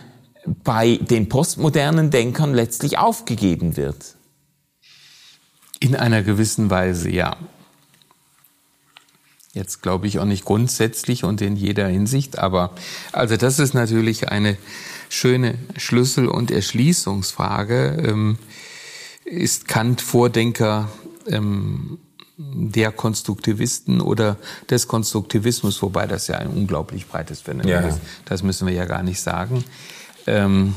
[0.63, 4.15] bei den postmodernen Denkern letztlich aufgegeben wird?
[5.79, 7.37] In einer gewissen Weise, ja.
[9.53, 12.71] Jetzt glaube ich auch nicht grundsätzlich und in jeder Hinsicht, aber
[13.11, 14.57] also das ist natürlich eine
[15.09, 18.01] schöne Schlüssel- und Erschließungsfrage.
[18.07, 18.37] Ähm,
[19.25, 20.89] ist Kant Vordenker
[21.27, 21.99] ähm,
[22.37, 24.37] der Konstruktivisten oder
[24.69, 27.79] des Konstruktivismus, wobei das ja ein unglaublich breites Phänomen ja.
[27.81, 27.99] ist.
[28.25, 29.63] Das müssen wir ja gar nicht sagen.
[30.27, 30.75] Ähm,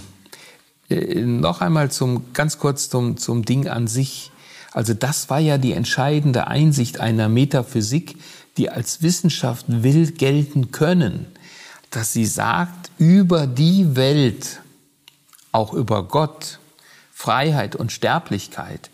[0.91, 4.31] äh, noch einmal zum ganz kurz zum, zum Ding an sich.
[4.73, 8.17] Also das war ja die entscheidende Einsicht einer Metaphysik,
[8.57, 11.27] die als Wissenschaft will gelten können,
[11.91, 14.61] dass sie sagt, über die Welt,
[15.53, 16.59] auch über Gott,
[17.13, 18.91] Freiheit und Sterblichkeit,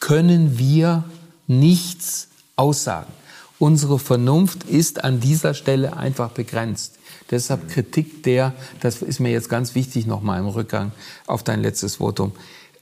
[0.00, 1.04] können wir
[1.46, 3.12] nichts aussagen.
[3.58, 6.98] Unsere Vernunft ist an dieser Stelle einfach begrenzt.
[7.30, 10.92] Deshalb Kritik der, das ist mir jetzt ganz wichtig nochmal im Rückgang
[11.26, 12.32] auf dein letztes Votum,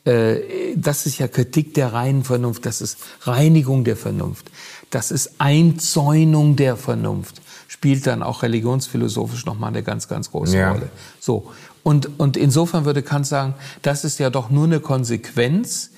[0.05, 4.51] äh, das ist ja Kritik der reinen Vernunft, das ist Reinigung der Vernunft,
[4.95, 10.73] das ist Einzäunung der Vernunft, spielt dann auch religionsphilosophisch nochmal eine ganz, ganz große ja.
[10.73, 10.89] Rolle.
[11.19, 11.51] So.
[11.83, 15.91] Und, und insofern würde Kant sagen, das ist ja doch nur eine Konsequenz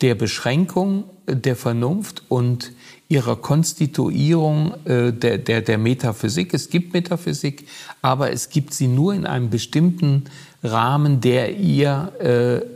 [0.00, 2.72] der Beschränkung der Vernunft und
[3.08, 6.54] ihrer Konstituierung äh, der, der, der Metaphysik.
[6.54, 7.66] Es gibt Metaphysik,
[8.02, 10.24] aber es gibt sie nur in einem bestimmten
[10.62, 12.66] Rahmen, der ihr äh,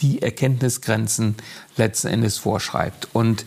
[0.00, 1.36] die Erkenntnisgrenzen
[1.76, 3.08] letzten Endes vorschreibt.
[3.12, 3.46] Und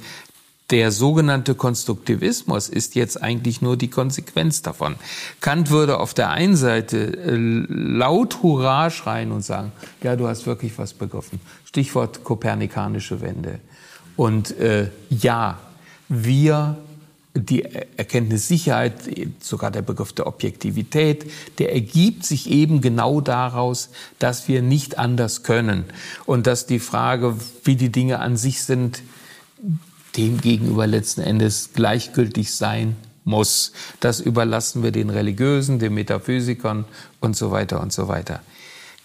[0.71, 4.95] der sogenannte Konstruktivismus ist jetzt eigentlich nur die Konsequenz davon.
[5.41, 9.71] Kant würde auf der einen Seite äh, laut Hurra schreien und sagen,
[10.03, 11.39] ja, du hast wirklich was begriffen.
[11.65, 13.59] Stichwort kopernikanische Wende.
[14.15, 15.59] Und äh, ja,
[16.07, 16.77] wir
[17.33, 18.93] die Erkenntnissicherheit,
[19.39, 25.43] sogar der Begriff der Objektivität, der ergibt sich eben genau daraus, dass wir nicht anders
[25.43, 25.85] können
[26.25, 29.03] und dass die Frage, wie die Dinge an sich sind,
[30.17, 33.71] dem gegenüber letzten Endes gleichgültig sein muss.
[33.99, 36.85] Das überlassen wir den Religiösen, den Metaphysikern
[37.19, 38.41] und so weiter und so weiter.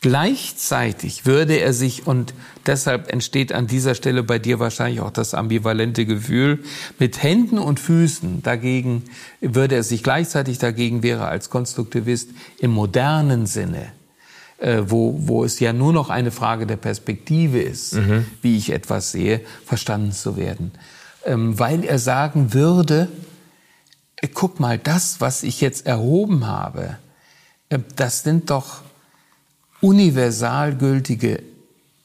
[0.04, 2.34] Gleichzeitig würde er sich, und
[2.66, 6.62] deshalb entsteht an dieser Stelle bei dir wahrscheinlich auch das ambivalente Gefühl,
[6.98, 9.04] mit Händen und Füßen dagegen,
[9.40, 12.28] würde er sich gleichzeitig dagegen wäre als Konstruktivist
[12.58, 13.92] im modernen Sinne,
[14.58, 18.26] äh, wo, wo es ja nur noch eine Frage der Perspektive ist, mhm.
[18.42, 20.72] wie ich etwas sehe, verstanden zu werden.
[21.26, 23.08] Ähm, weil er sagen würde,
[24.16, 26.96] äh, guck mal, das, was ich jetzt erhoben habe,
[27.68, 28.82] äh, das sind doch
[29.80, 31.42] universal gültige,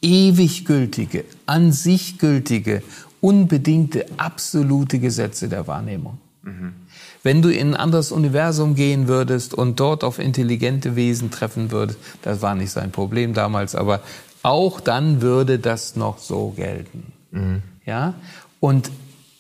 [0.02, 2.84] ewig gültige, an sich gültige,
[3.22, 6.18] unbedingte, absolute Gesetze der Wahrnehmung.
[6.44, 6.74] Mhm.
[7.22, 12.00] Wenn du in ein anderes Universum gehen würdest und dort auf intelligente Wesen treffen würdest,
[12.22, 14.02] das war nicht sein Problem damals, aber
[14.42, 17.12] auch dann würde das noch so gelten.
[17.32, 17.62] Mhm.
[17.86, 18.14] Ja?
[18.62, 18.90] Und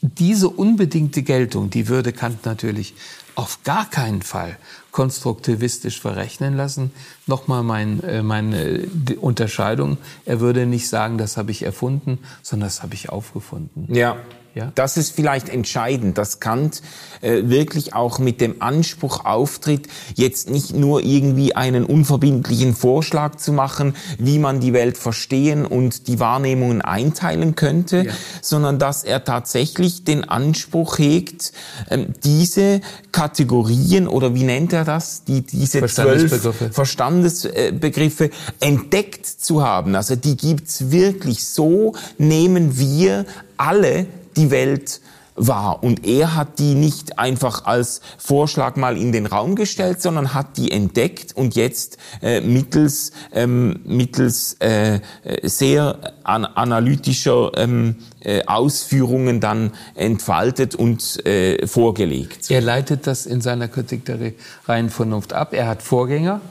[0.01, 2.93] diese unbedingte Geltung, die würde Kant natürlich
[3.35, 4.57] auf gar keinen Fall
[4.91, 6.91] konstruktivistisch verrechnen lassen.
[7.25, 8.87] Nochmal mein, äh, meine
[9.21, 9.97] Unterscheidung.
[10.25, 13.93] Er würde nicht sagen, das habe ich erfunden, sondern das habe ich aufgefunden.
[13.93, 14.17] Ja.
[14.59, 14.71] Ja?
[14.75, 16.81] Das ist vielleicht entscheidend, dass Kant
[17.21, 23.53] äh, wirklich auch mit dem Anspruch auftritt, jetzt nicht nur irgendwie einen unverbindlichen Vorschlag zu
[23.53, 28.11] machen, wie man die Welt verstehen und die Wahrnehmungen einteilen könnte, ja.
[28.41, 31.53] sondern dass er tatsächlich den Anspruch hegt,
[31.89, 32.81] äh, diese
[33.11, 38.29] Kategorien oder wie nennt er das, die, diese zwölf Verstandesbegriffe
[38.59, 39.95] entdeckt zu haben.
[39.95, 43.25] Also die gibt's wirklich so, nehmen wir
[43.57, 44.05] alle
[44.35, 45.01] die Welt
[45.39, 45.83] war.
[45.83, 50.57] Und er hat die nicht einfach als Vorschlag mal in den Raum gestellt, sondern hat
[50.57, 54.99] die entdeckt und jetzt äh, mittels, ähm, mittels äh,
[55.43, 62.51] sehr an analytischer ähm, äh, Ausführungen dann entfaltet und äh, vorgelegt.
[62.51, 64.33] Er leitet das in seiner Kritik der
[64.67, 65.53] reinen Vernunft ab.
[65.53, 66.41] Er hat Vorgänger,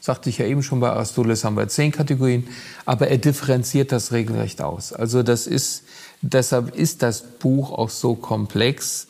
[0.00, 2.46] sagte ich ja eben schon bei Aristoteles haben wir zehn Kategorien,
[2.84, 4.92] aber er differenziert das regelrecht aus.
[4.92, 5.84] Also das ist
[6.26, 9.08] Deshalb ist das Buch auch so komplex.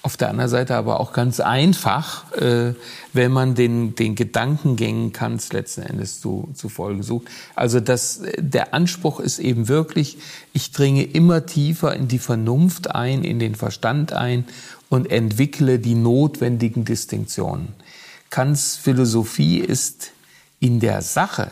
[0.00, 2.74] Auf der anderen Seite aber auch ganz einfach, äh,
[3.12, 7.26] wenn man den, den Gedankengängen Kants letzten Endes zu, zu folgen sucht.
[7.56, 10.16] Also das, der Anspruch ist eben wirklich,
[10.54, 14.46] ich dringe immer tiefer in die Vernunft ein, in den Verstand ein
[14.88, 17.74] und entwickle die notwendigen Distinktionen.
[18.30, 20.12] Kants Philosophie ist
[20.58, 21.50] in der Sache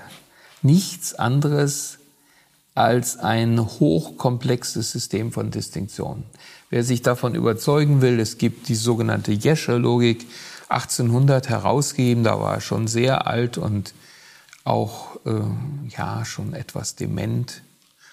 [0.62, 1.98] nichts anderes
[2.74, 6.24] als ein hochkomplexes System von Distinktionen.
[6.70, 10.26] Wer sich davon überzeugen will, es gibt die sogenannte Jescher-Logik,
[10.68, 13.94] 1800 herausgegeben, da war er schon sehr alt und
[14.64, 15.40] auch äh,
[15.96, 17.62] ja schon etwas dement,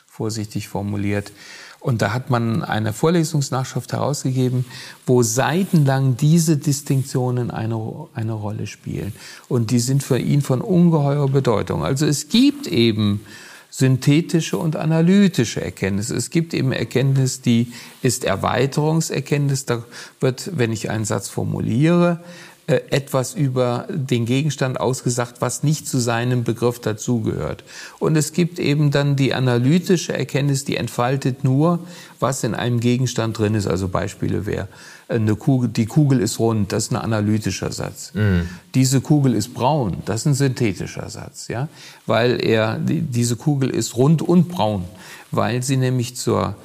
[0.05, 1.31] vorsichtig formuliert.
[1.79, 4.65] Und da hat man eine Vorlesungsnachschrift herausgegeben,
[5.07, 9.13] wo seitenlang diese Distinktionen eine, eine Rolle spielen.
[9.49, 11.83] Und die sind für ihn von ungeheurer Bedeutung.
[11.83, 13.25] Also es gibt eben
[13.71, 16.09] synthetische und analytische Erkenntnis.
[16.09, 19.65] Es gibt eben Erkenntnis, die ist Erweiterungserkenntnis.
[19.65, 19.83] Da
[20.19, 22.19] wird, wenn ich einen Satz formuliere,
[22.67, 27.63] etwas über den Gegenstand ausgesagt, was nicht zu seinem Begriff dazugehört.
[27.99, 31.79] Und es gibt eben dann die analytische Erkenntnis, die entfaltet nur,
[32.19, 33.67] was in einem Gegenstand drin ist.
[33.67, 34.67] Also Beispiele wäre,
[35.09, 38.13] eine Kugel, die Kugel ist rund, das ist ein analytischer Satz.
[38.13, 38.47] Mhm.
[38.73, 41.67] Diese Kugel ist braun, das ist ein synthetischer Satz, ja,
[42.05, 44.85] weil er, diese Kugel ist rund und braun,
[45.31, 46.55] weil sie nämlich zur,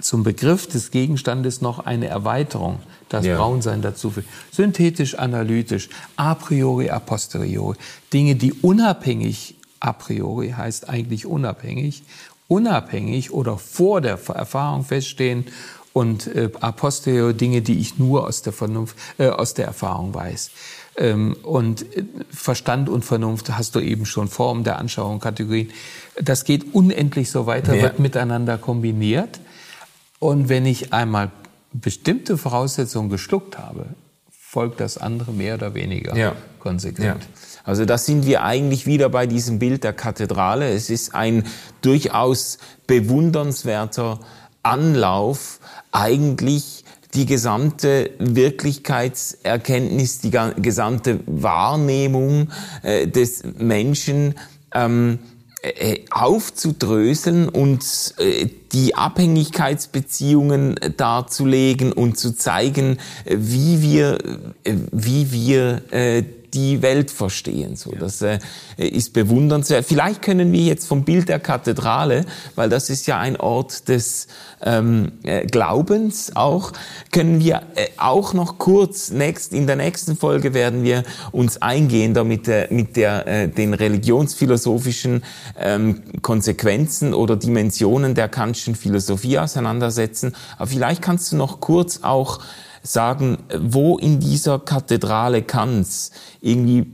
[0.00, 3.36] zum Begriff des Gegenstandes noch eine Erweiterung das ja.
[3.36, 4.26] Braunsein dazu führt.
[4.50, 7.76] Synthetisch, analytisch, a priori, a posteriori.
[8.12, 12.02] Dinge, die unabhängig a priori heißt eigentlich unabhängig,
[12.48, 15.46] unabhängig oder vor der Erfahrung feststehen
[15.92, 20.14] und äh, a posteriori Dinge, die ich nur aus der Vernunft, äh, aus der Erfahrung
[20.14, 20.50] weiß.
[20.96, 25.70] Ähm, und äh, Verstand und Vernunft hast du eben schon Formen der Anschauung, Kategorien.
[26.20, 27.82] Das geht unendlich so weiter, ja.
[27.82, 29.40] wird miteinander kombiniert.
[30.18, 31.30] Und wenn ich einmal
[31.72, 33.86] bestimmte Voraussetzungen geschluckt habe,
[34.30, 36.34] folgt das andere mehr oder weniger ja.
[36.58, 37.22] konsequent.
[37.22, 37.28] Ja.
[37.64, 40.70] Also da sind wir eigentlich wieder bei diesem Bild der Kathedrale.
[40.70, 41.44] Es ist ein
[41.82, 42.56] durchaus
[42.86, 44.20] bewundernswerter
[44.62, 45.60] Anlauf,
[45.92, 52.48] eigentlich die gesamte Wirklichkeitserkenntnis, die gesamte Wahrnehmung
[52.82, 54.34] äh, des Menschen
[54.74, 55.37] ähm, äh,
[56.10, 64.18] aufzudröseln und äh, die Abhängigkeitsbeziehungen darzulegen und zu zeigen, äh, wie wir,
[64.64, 65.82] wie wir
[66.54, 67.76] die Welt verstehen.
[67.76, 67.92] So.
[67.92, 68.38] Das äh,
[68.76, 69.84] ist bewundernswert.
[69.84, 72.24] Vielleicht können wir jetzt vom Bild der Kathedrale,
[72.54, 74.28] weil das ist ja ein Ort des
[74.62, 76.72] ähm, äh, Glaubens auch,
[77.12, 82.14] können wir äh, auch noch kurz next, in der nächsten Folge werden wir uns eingehen
[82.14, 85.22] damit äh, mit der äh, den religionsphilosophischen
[85.58, 90.34] ähm, Konsequenzen oder Dimensionen der Kantischen Philosophie auseinandersetzen.
[90.56, 92.40] Aber vielleicht kannst du noch kurz auch
[92.82, 96.10] sagen, wo in dieser Kathedrale Kants
[96.40, 96.86] irgendwie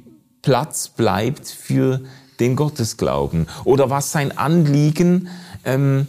[0.43, 2.01] Platz bleibt für
[2.41, 5.29] den Gottesglauben oder was sein Anliegen,
[5.65, 6.07] ähm,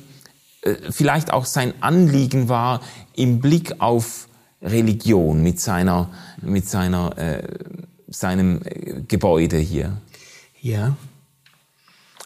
[0.61, 2.81] äh, vielleicht auch sein Anliegen war
[3.15, 4.27] im Blick auf
[4.61, 6.09] Religion mit seiner,
[6.41, 7.43] mit seiner, äh,
[8.07, 9.97] seinem äh, Gebäude hier.
[10.61, 10.97] Ja.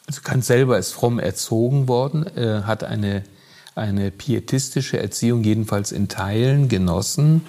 [0.08, 3.24] Also Kant selber ist fromm erzogen worden, äh, hat eine
[3.76, 7.46] eine pietistische Erziehung, jedenfalls in Teilen, genossen.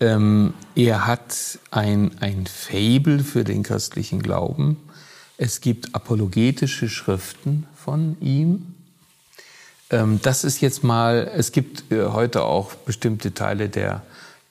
[0.00, 4.76] Ähm, er hat ein, ein Fabel für den christlichen Glauben.
[5.36, 8.74] Es gibt apologetische Schriften von ihm.
[9.90, 14.02] Ähm, das ist jetzt mal, es gibt äh, heute auch bestimmte Teile der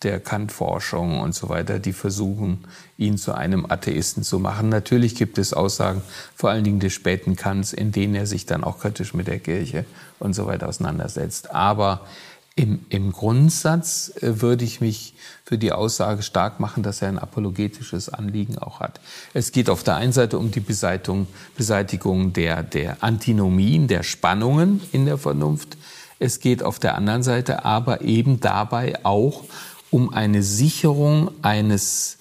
[0.03, 2.65] der Kant-Forschung und so weiter, die versuchen,
[2.97, 4.69] ihn zu einem Atheisten zu machen.
[4.69, 6.03] Natürlich gibt es Aussagen,
[6.35, 9.39] vor allen Dingen des späten Kants, in denen er sich dann auch kritisch mit der
[9.39, 9.85] Kirche
[10.19, 11.51] und so weiter auseinandersetzt.
[11.51, 12.01] Aber
[12.57, 15.13] im, im Grundsatz äh, würde ich mich
[15.45, 18.99] für die Aussage stark machen, dass er ein apologetisches Anliegen auch hat.
[19.33, 24.81] Es geht auf der einen Seite um die Beseitigung, Beseitigung der, der Antinomien, der Spannungen
[24.91, 25.77] in der Vernunft.
[26.19, 29.43] Es geht auf der anderen Seite aber eben dabei auch
[29.91, 32.17] um eine Sicherung eines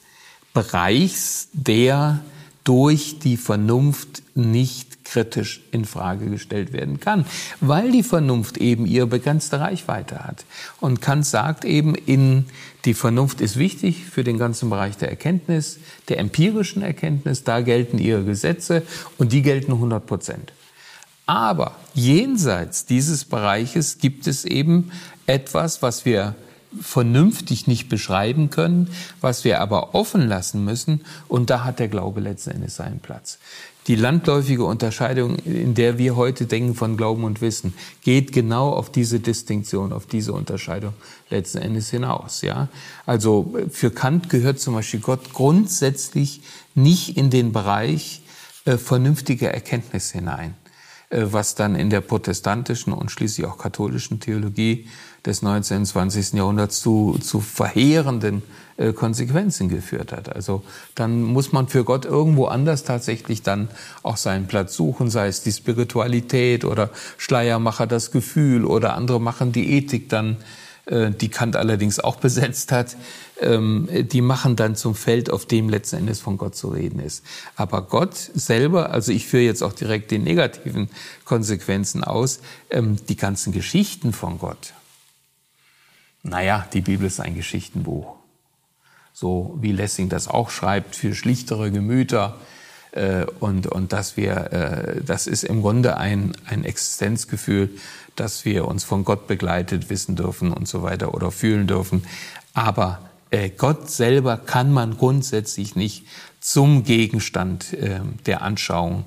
[0.53, 2.21] Bereichs, der
[2.63, 4.86] durch die Vernunft nicht
[5.17, 7.25] kritisch in Frage gestellt werden kann,
[7.63, 10.45] weil die Vernunft eben ihre begrenzte Reichweite hat.
[10.79, 12.45] Und Kant sagt eben, in,
[12.85, 15.79] die Vernunft ist wichtig für den ganzen Bereich der Erkenntnis,
[16.11, 18.83] der empirischen Erkenntnis, da gelten ihre Gesetze
[19.17, 20.53] und die gelten 100 Prozent.
[21.25, 24.93] Aber jenseits dieses Bereiches gibt es eben
[25.27, 26.35] etwas, was wir
[26.79, 28.91] vernünftig nicht beschreiben können,
[29.23, 31.07] was wir aber offen lassen müssen.
[31.27, 33.39] Und da hat der Glaube letzten Endes seinen Platz.
[33.87, 37.73] Die landläufige Unterscheidung, in der wir heute denken von Glauben und Wissen,
[38.03, 40.93] geht genau auf diese Distinktion, auf diese Unterscheidung
[41.31, 42.43] letzten Endes hinaus.
[42.43, 42.69] Ja,
[43.07, 46.41] also für Kant gehört zum Beispiel Gott grundsätzlich
[46.75, 48.23] nicht in den Bereich
[48.65, 50.55] äh, vernünftiger Erkenntnis hinein.
[51.11, 54.89] äh, was dann in der protestantischen und schließlich auch katholischen Theologie
[55.27, 55.79] des 19.
[55.79, 56.35] und 20.
[56.35, 58.43] Jahrhunderts zu, zu verheerenden
[58.77, 60.35] äh, Konsequenzen geführt hat.
[60.35, 60.63] Also
[60.95, 63.69] dann muss man für Gott irgendwo anders tatsächlich dann
[64.03, 69.53] auch seinen Platz suchen, sei es die Spiritualität oder Schleiermacher das Gefühl oder andere machen
[69.53, 70.37] die Ethik dann
[70.87, 72.97] äh, die Kant allerdings auch besetzt hat,
[73.41, 77.25] ähm, die machen dann zum Feld, auf dem letzten Endes von Gott zu reden ist.
[77.57, 80.89] Aber Gott selber, also ich führe jetzt auch direkt die negativen
[81.25, 84.75] Konsequenzen aus, ähm, die ganzen Geschichten von Gott.
[86.29, 88.15] Naja, die Bibel ist ein Geschichtenbuch.
[89.13, 92.37] So wie Lessing das auch schreibt, für schlichtere Gemüter.
[92.93, 97.71] Äh, und, und dass wir, das ist im Grunde ein, ein Existenzgefühl,
[98.17, 102.05] dass wir uns von Gott begleitet wissen dürfen und so weiter oder fühlen dürfen.
[102.55, 103.01] Aber
[103.31, 106.07] äh, Gott selber kann man grundsätzlich nicht
[106.41, 109.05] zum Gegenstand äh, der Anschauung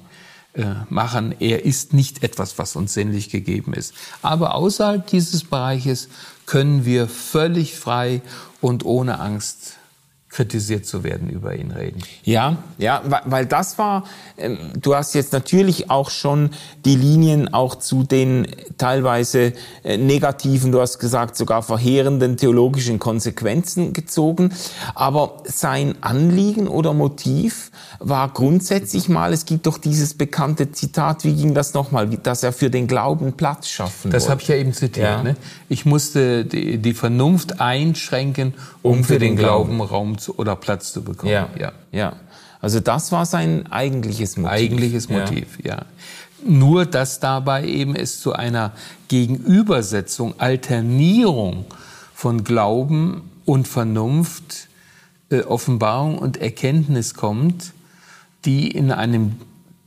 [0.53, 1.33] äh, machen.
[1.39, 3.93] Er ist nicht etwas, was uns sinnlich gegeben ist.
[4.21, 6.09] Aber außerhalb dieses Bereiches
[6.49, 8.23] können wir völlig frei
[8.59, 9.78] und ohne Angst
[10.29, 12.03] kritisiert zu werden, über ihn reden.
[12.23, 14.03] Ja, ja, weil das war,
[14.37, 16.51] ähm, du hast jetzt natürlich auch schon
[16.85, 19.53] die Linien auch zu den teilweise
[19.83, 24.53] äh, negativen, du hast gesagt, sogar verheerenden theologischen Konsequenzen gezogen.
[24.93, 31.33] Aber sein Anliegen oder Motiv war grundsätzlich mal, es gibt doch dieses bekannte Zitat, wie
[31.33, 34.73] ging das nochmal, dass er für den Glauben Platz schaffen Das habe ich ja eben
[34.73, 35.07] zitiert.
[35.07, 35.23] Ja.
[35.23, 35.35] Ne?
[35.69, 38.53] Ich musste die, die Vernunft einschränken,
[38.83, 41.31] um, um für, für den, den Glauben, Glauben Raum zu, oder Platz zu bekommen.
[41.31, 41.71] Ja, ja.
[41.91, 42.13] ja.
[42.61, 44.51] Also das war sein eigentliches Motiv.
[44.51, 45.75] Eigentliches Motiv, ja.
[45.75, 45.85] ja.
[46.45, 48.71] Nur, dass dabei eben es zu einer
[49.07, 51.65] Gegenübersetzung, Alternierung
[52.13, 54.67] von Glauben und Vernunft,
[55.29, 57.73] äh, Offenbarung und Erkenntnis kommt,
[58.45, 59.35] die in einem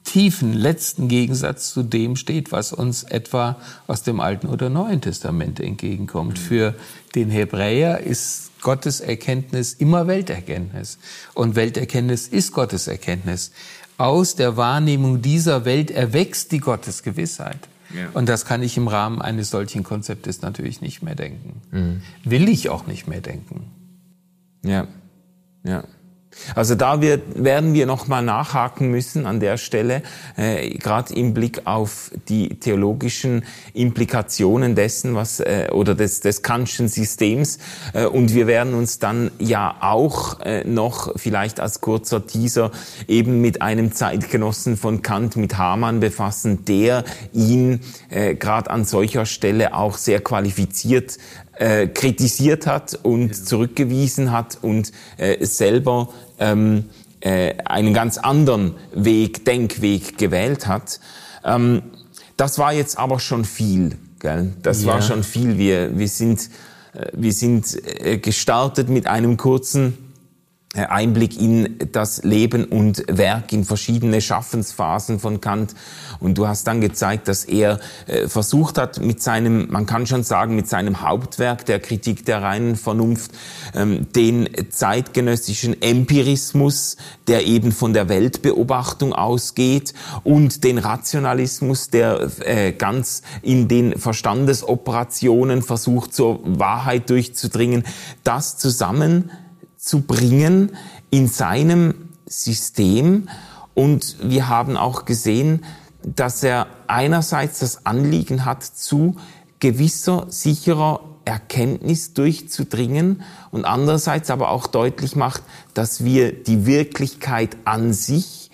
[0.05, 3.57] tiefen letzten Gegensatz zu dem steht, was uns etwa
[3.87, 6.39] aus dem Alten oder Neuen Testament entgegenkommt.
[6.39, 6.43] Mhm.
[6.43, 6.74] Für
[7.14, 10.98] den Hebräer ist Gottes Erkenntnis immer Welterkenntnis.
[11.34, 13.52] Und Welterkenntnis ist Gottes Erkenntnis.
[13.98, 17.68] Aus der Wahrnehmung dieser Welt erwächst die Gottesgewissheit.
[17.94, 18.08] Ja.
[18.14, 21.60] Und das kann ich im Rahmen eines solchen Konzeptes natürlich nicht mehr denken.
[21.70, 22.02] Mhm.
[22.24, 23.70] Will ich auch nicht mehr denken.
[24.64, 24.86] Ja,
[25.64, 25.84] ja.
[26.55, 30.03] Also da wird, werden wir nochmal nachhaken müssen an der Stelle,
[30.37, 36.89] äh, gerade im Blick auf die theologischen Implikationen dessen, was äh, oder des, des Kantschen
[36.89, 37.59] Systems.
[37.93, 42.70] Äh, und wir werden uns dann ja auch äh, noch vielleicht als kurzer Teaser
[43.09, 47.80] eben mit einem Zeitgenossen von Kant, mit Hamann befassen, der ihn
[48.11, 51.18] äh, gerade an solcher Stelle auch sehr qualifiziert
[51.62, 53.44] äh, kritisiert hat und ja.
[53.44, 56.08] zurückgewiesen hat und äh, selber
[56.40, 56.86] ähm,
[57.20, 60.98] äh, einen ganz anderen Weg, Denkweg gewählt hat.
[61.44, 61.82] Ähm,
[62.36, 63.96] das war jetzt aber schon viel.
[64.18, 64.52] Gell?
[64.62, 64.88] Das ja.
[64.88, 65.56] war schon viel.
[65.56, 66.50] Wir, wir sind,
[66.94, 70.01] äh, wir sind äh, gestartet mit einem kurzen
[70.74, 75.74] Einblick in das Leben und Werk in verschiedene Schaffensphasen von Kant.
[76.18, 80.22] Und du hast dann gezeigt, dass er äh, versucht hat, mit seinem, man kann schon
[80.22, 83.32] sagen, mit seinem Hauptwerk der Kritik der reinen Vernunft,
[83.74, 86.96] ähm, den zeitgenössischen Empirismus,
[87.26, 89.92] der eben von der Weltbeobachtung ausgeht,
[90.24, 97.84] und den Rationalismus, der äh, ganz in den Verstandesoperationen versucht, zur Wahrheit durchzudringen,
[98.24, 99.30] das zusammen
[99.83, 100.76] zu bringen
[101.11, 103.28] in seinem System.
[103.74, 105.64] Und wir haben auch gesehen,
[106.05, 109.16] dass er einerseits das Anliegen hat, zu
[109.59, 115.43] gewisser, sicherer Erkenntnis durchzudringen und andererseits aber auch deutlich macht,
[115.74, 118.51] dass wir die Wirklichkeit an sich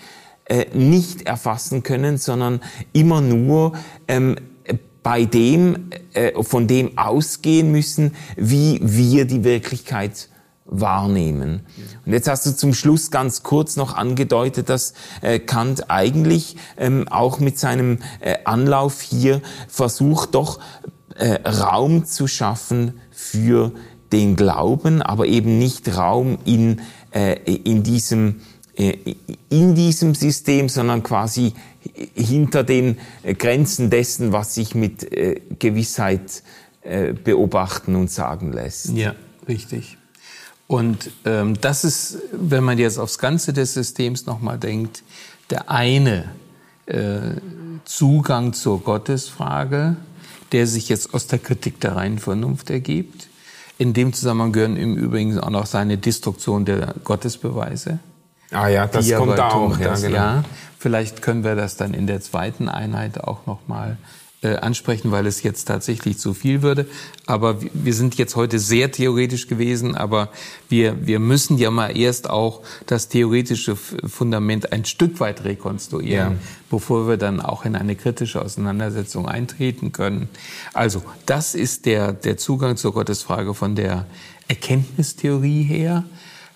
[0.46, 2.60] äh, nicht erfassen können, sondern
[2.92, 3.72] immer nur
[4.06, 4.36] ähm,
[5.02, 10.28] bei dem, äh, von dem ausgehen müssen, wie wir die Wirklichkeit
[10.68, 11.60] wahrnehmen.
[12.04, 14.92] Und jetzt hast du zum Schluss ganz kurz noch angedeutet, dass
[15.22, 20.60] äh, Kant eigentlich ähm, auch mit seinem äh, Anlauf hier versucht, doch
[21.16, 23.72] äh, Raum zu schaffen für
[24.12, 26.80] den Glauben, aber eben nicht Raum in,
[27.12, 28.40] äh, in, diesem,
[28.76, 28.96] äh,
[29.48, 31.54] in diesem System, sondern quasi
[32.14, 32.98] hinter den
[33.38, 36.42] Grenzen dessen, was sich mit äh, Gewissheit
[37.22, 38.90] beobachten und sagen lässt.
[38.90, 39.14] Ja,
[39.46, 39.98] richtig.
[40.68, 45.02] Und ähm, das ist, wenn man jetzt aufs Ganze des Systems nochmal denkt,
[45.48, 46.26] der eine
[46.86, 47.32] äh,
[47.84, 49.96] Zugang zur Gottesfrage,
[50.52, 53.28] der sich jetzt aus der Kritik der reinen Vernunft ergibt.
[53.78, 57.98] In dem Zusammenhang gehören im Übrigen auch noch seine Destruktion der Gottesbeweise.
[58.50, 59.78] Ah ja, das kommt da auch.
[59.78, 60.16] Ja, genau.
[60.16, 60.44] ja,
[60.78, 63.96] vielleicht können wir das dann in der zweiten Einheit auch noch mal
[64.40, 66.86] äh, ansprechen, weil es jetzt tatsächlich zu viel würde.
[67.26, 70.28] Aber wir sind jetzt heute sehr theoretisch gewesen, aber
[70.68, 76.38] wir, wir müssen ja mal erst auch das theoretische Fundament ein Stück weit rekonstruieren, ja.
[76.70, 80.28] bevor wir dann auch in eine kritische Auseinandersetzung eintreten können.
[80.72, 84.06] Also das ist der, der Zugang zur Gottesfrage von der
[84.46, 86.04] Erkenntnistheorie her,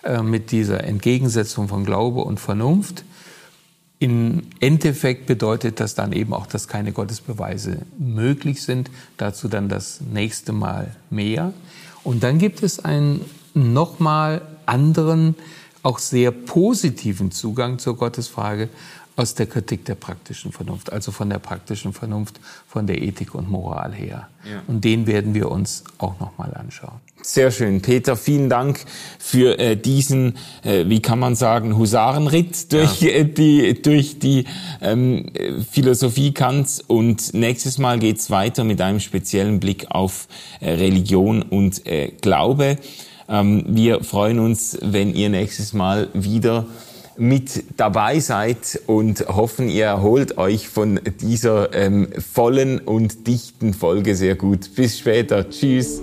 [0.03, 3.05] äh, mit dieser Entgegensetzung von Glaube und Vernunft.
[4.03, 8.91] Im Endeffekt bedeutet das dann eben auch, dass keine Gottesbeweise möglich sind.
[9.15, 11.53] Dazu dann das nächste Mal mehr.
[12.03, 13.23] Und dann gibt es einen
[13.53, 15.35] nochmal anderen,
[15.83, 18.67] auch sehr positiven Zugang zur Gottesfrage
[19.15, 23.49] aus der Kritik der praktischen Vernunft, also von der praktischen Vernunft, von der Ethik und
[23.49, 24.27] Moral her.
[24.43, 24.61] Ja.
[24.67, 26.99] Und den werden wir uns auch nochmal anschauen.
[27.21, 27.81] Sehr schön.
[27.81, 28.83] Peter, vielen Dank
[29.17, 33.11] für äh, diesen, äh, wie kann man sagen, Husarenritt durch ja.
[33.11, 34.45] äh, die, durch die
[34.81, 35.31] ähm,
[35.71, 36.81] Philosophie Kants.
[36.85, 40.27] Und nächstes Mal geht's weiter mit einem speziellen Blick auf
[40.59, 42.77] äh, Religion und äh, Glaube.
[43.29, 46.65] Ähm, wir freuen uns, wenn ihr nächstes Mal wieder
[47.17, 54.15] mit dabei seid und hoffen, ihr erholt euch von dieser ähm, vollen und dichten Folge
[54.15, 54.75] sehr gut.
[54.75, 55.49] Bis später.
[55.49, 56.01] Tschüss.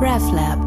[0.00, 0.63] RefLab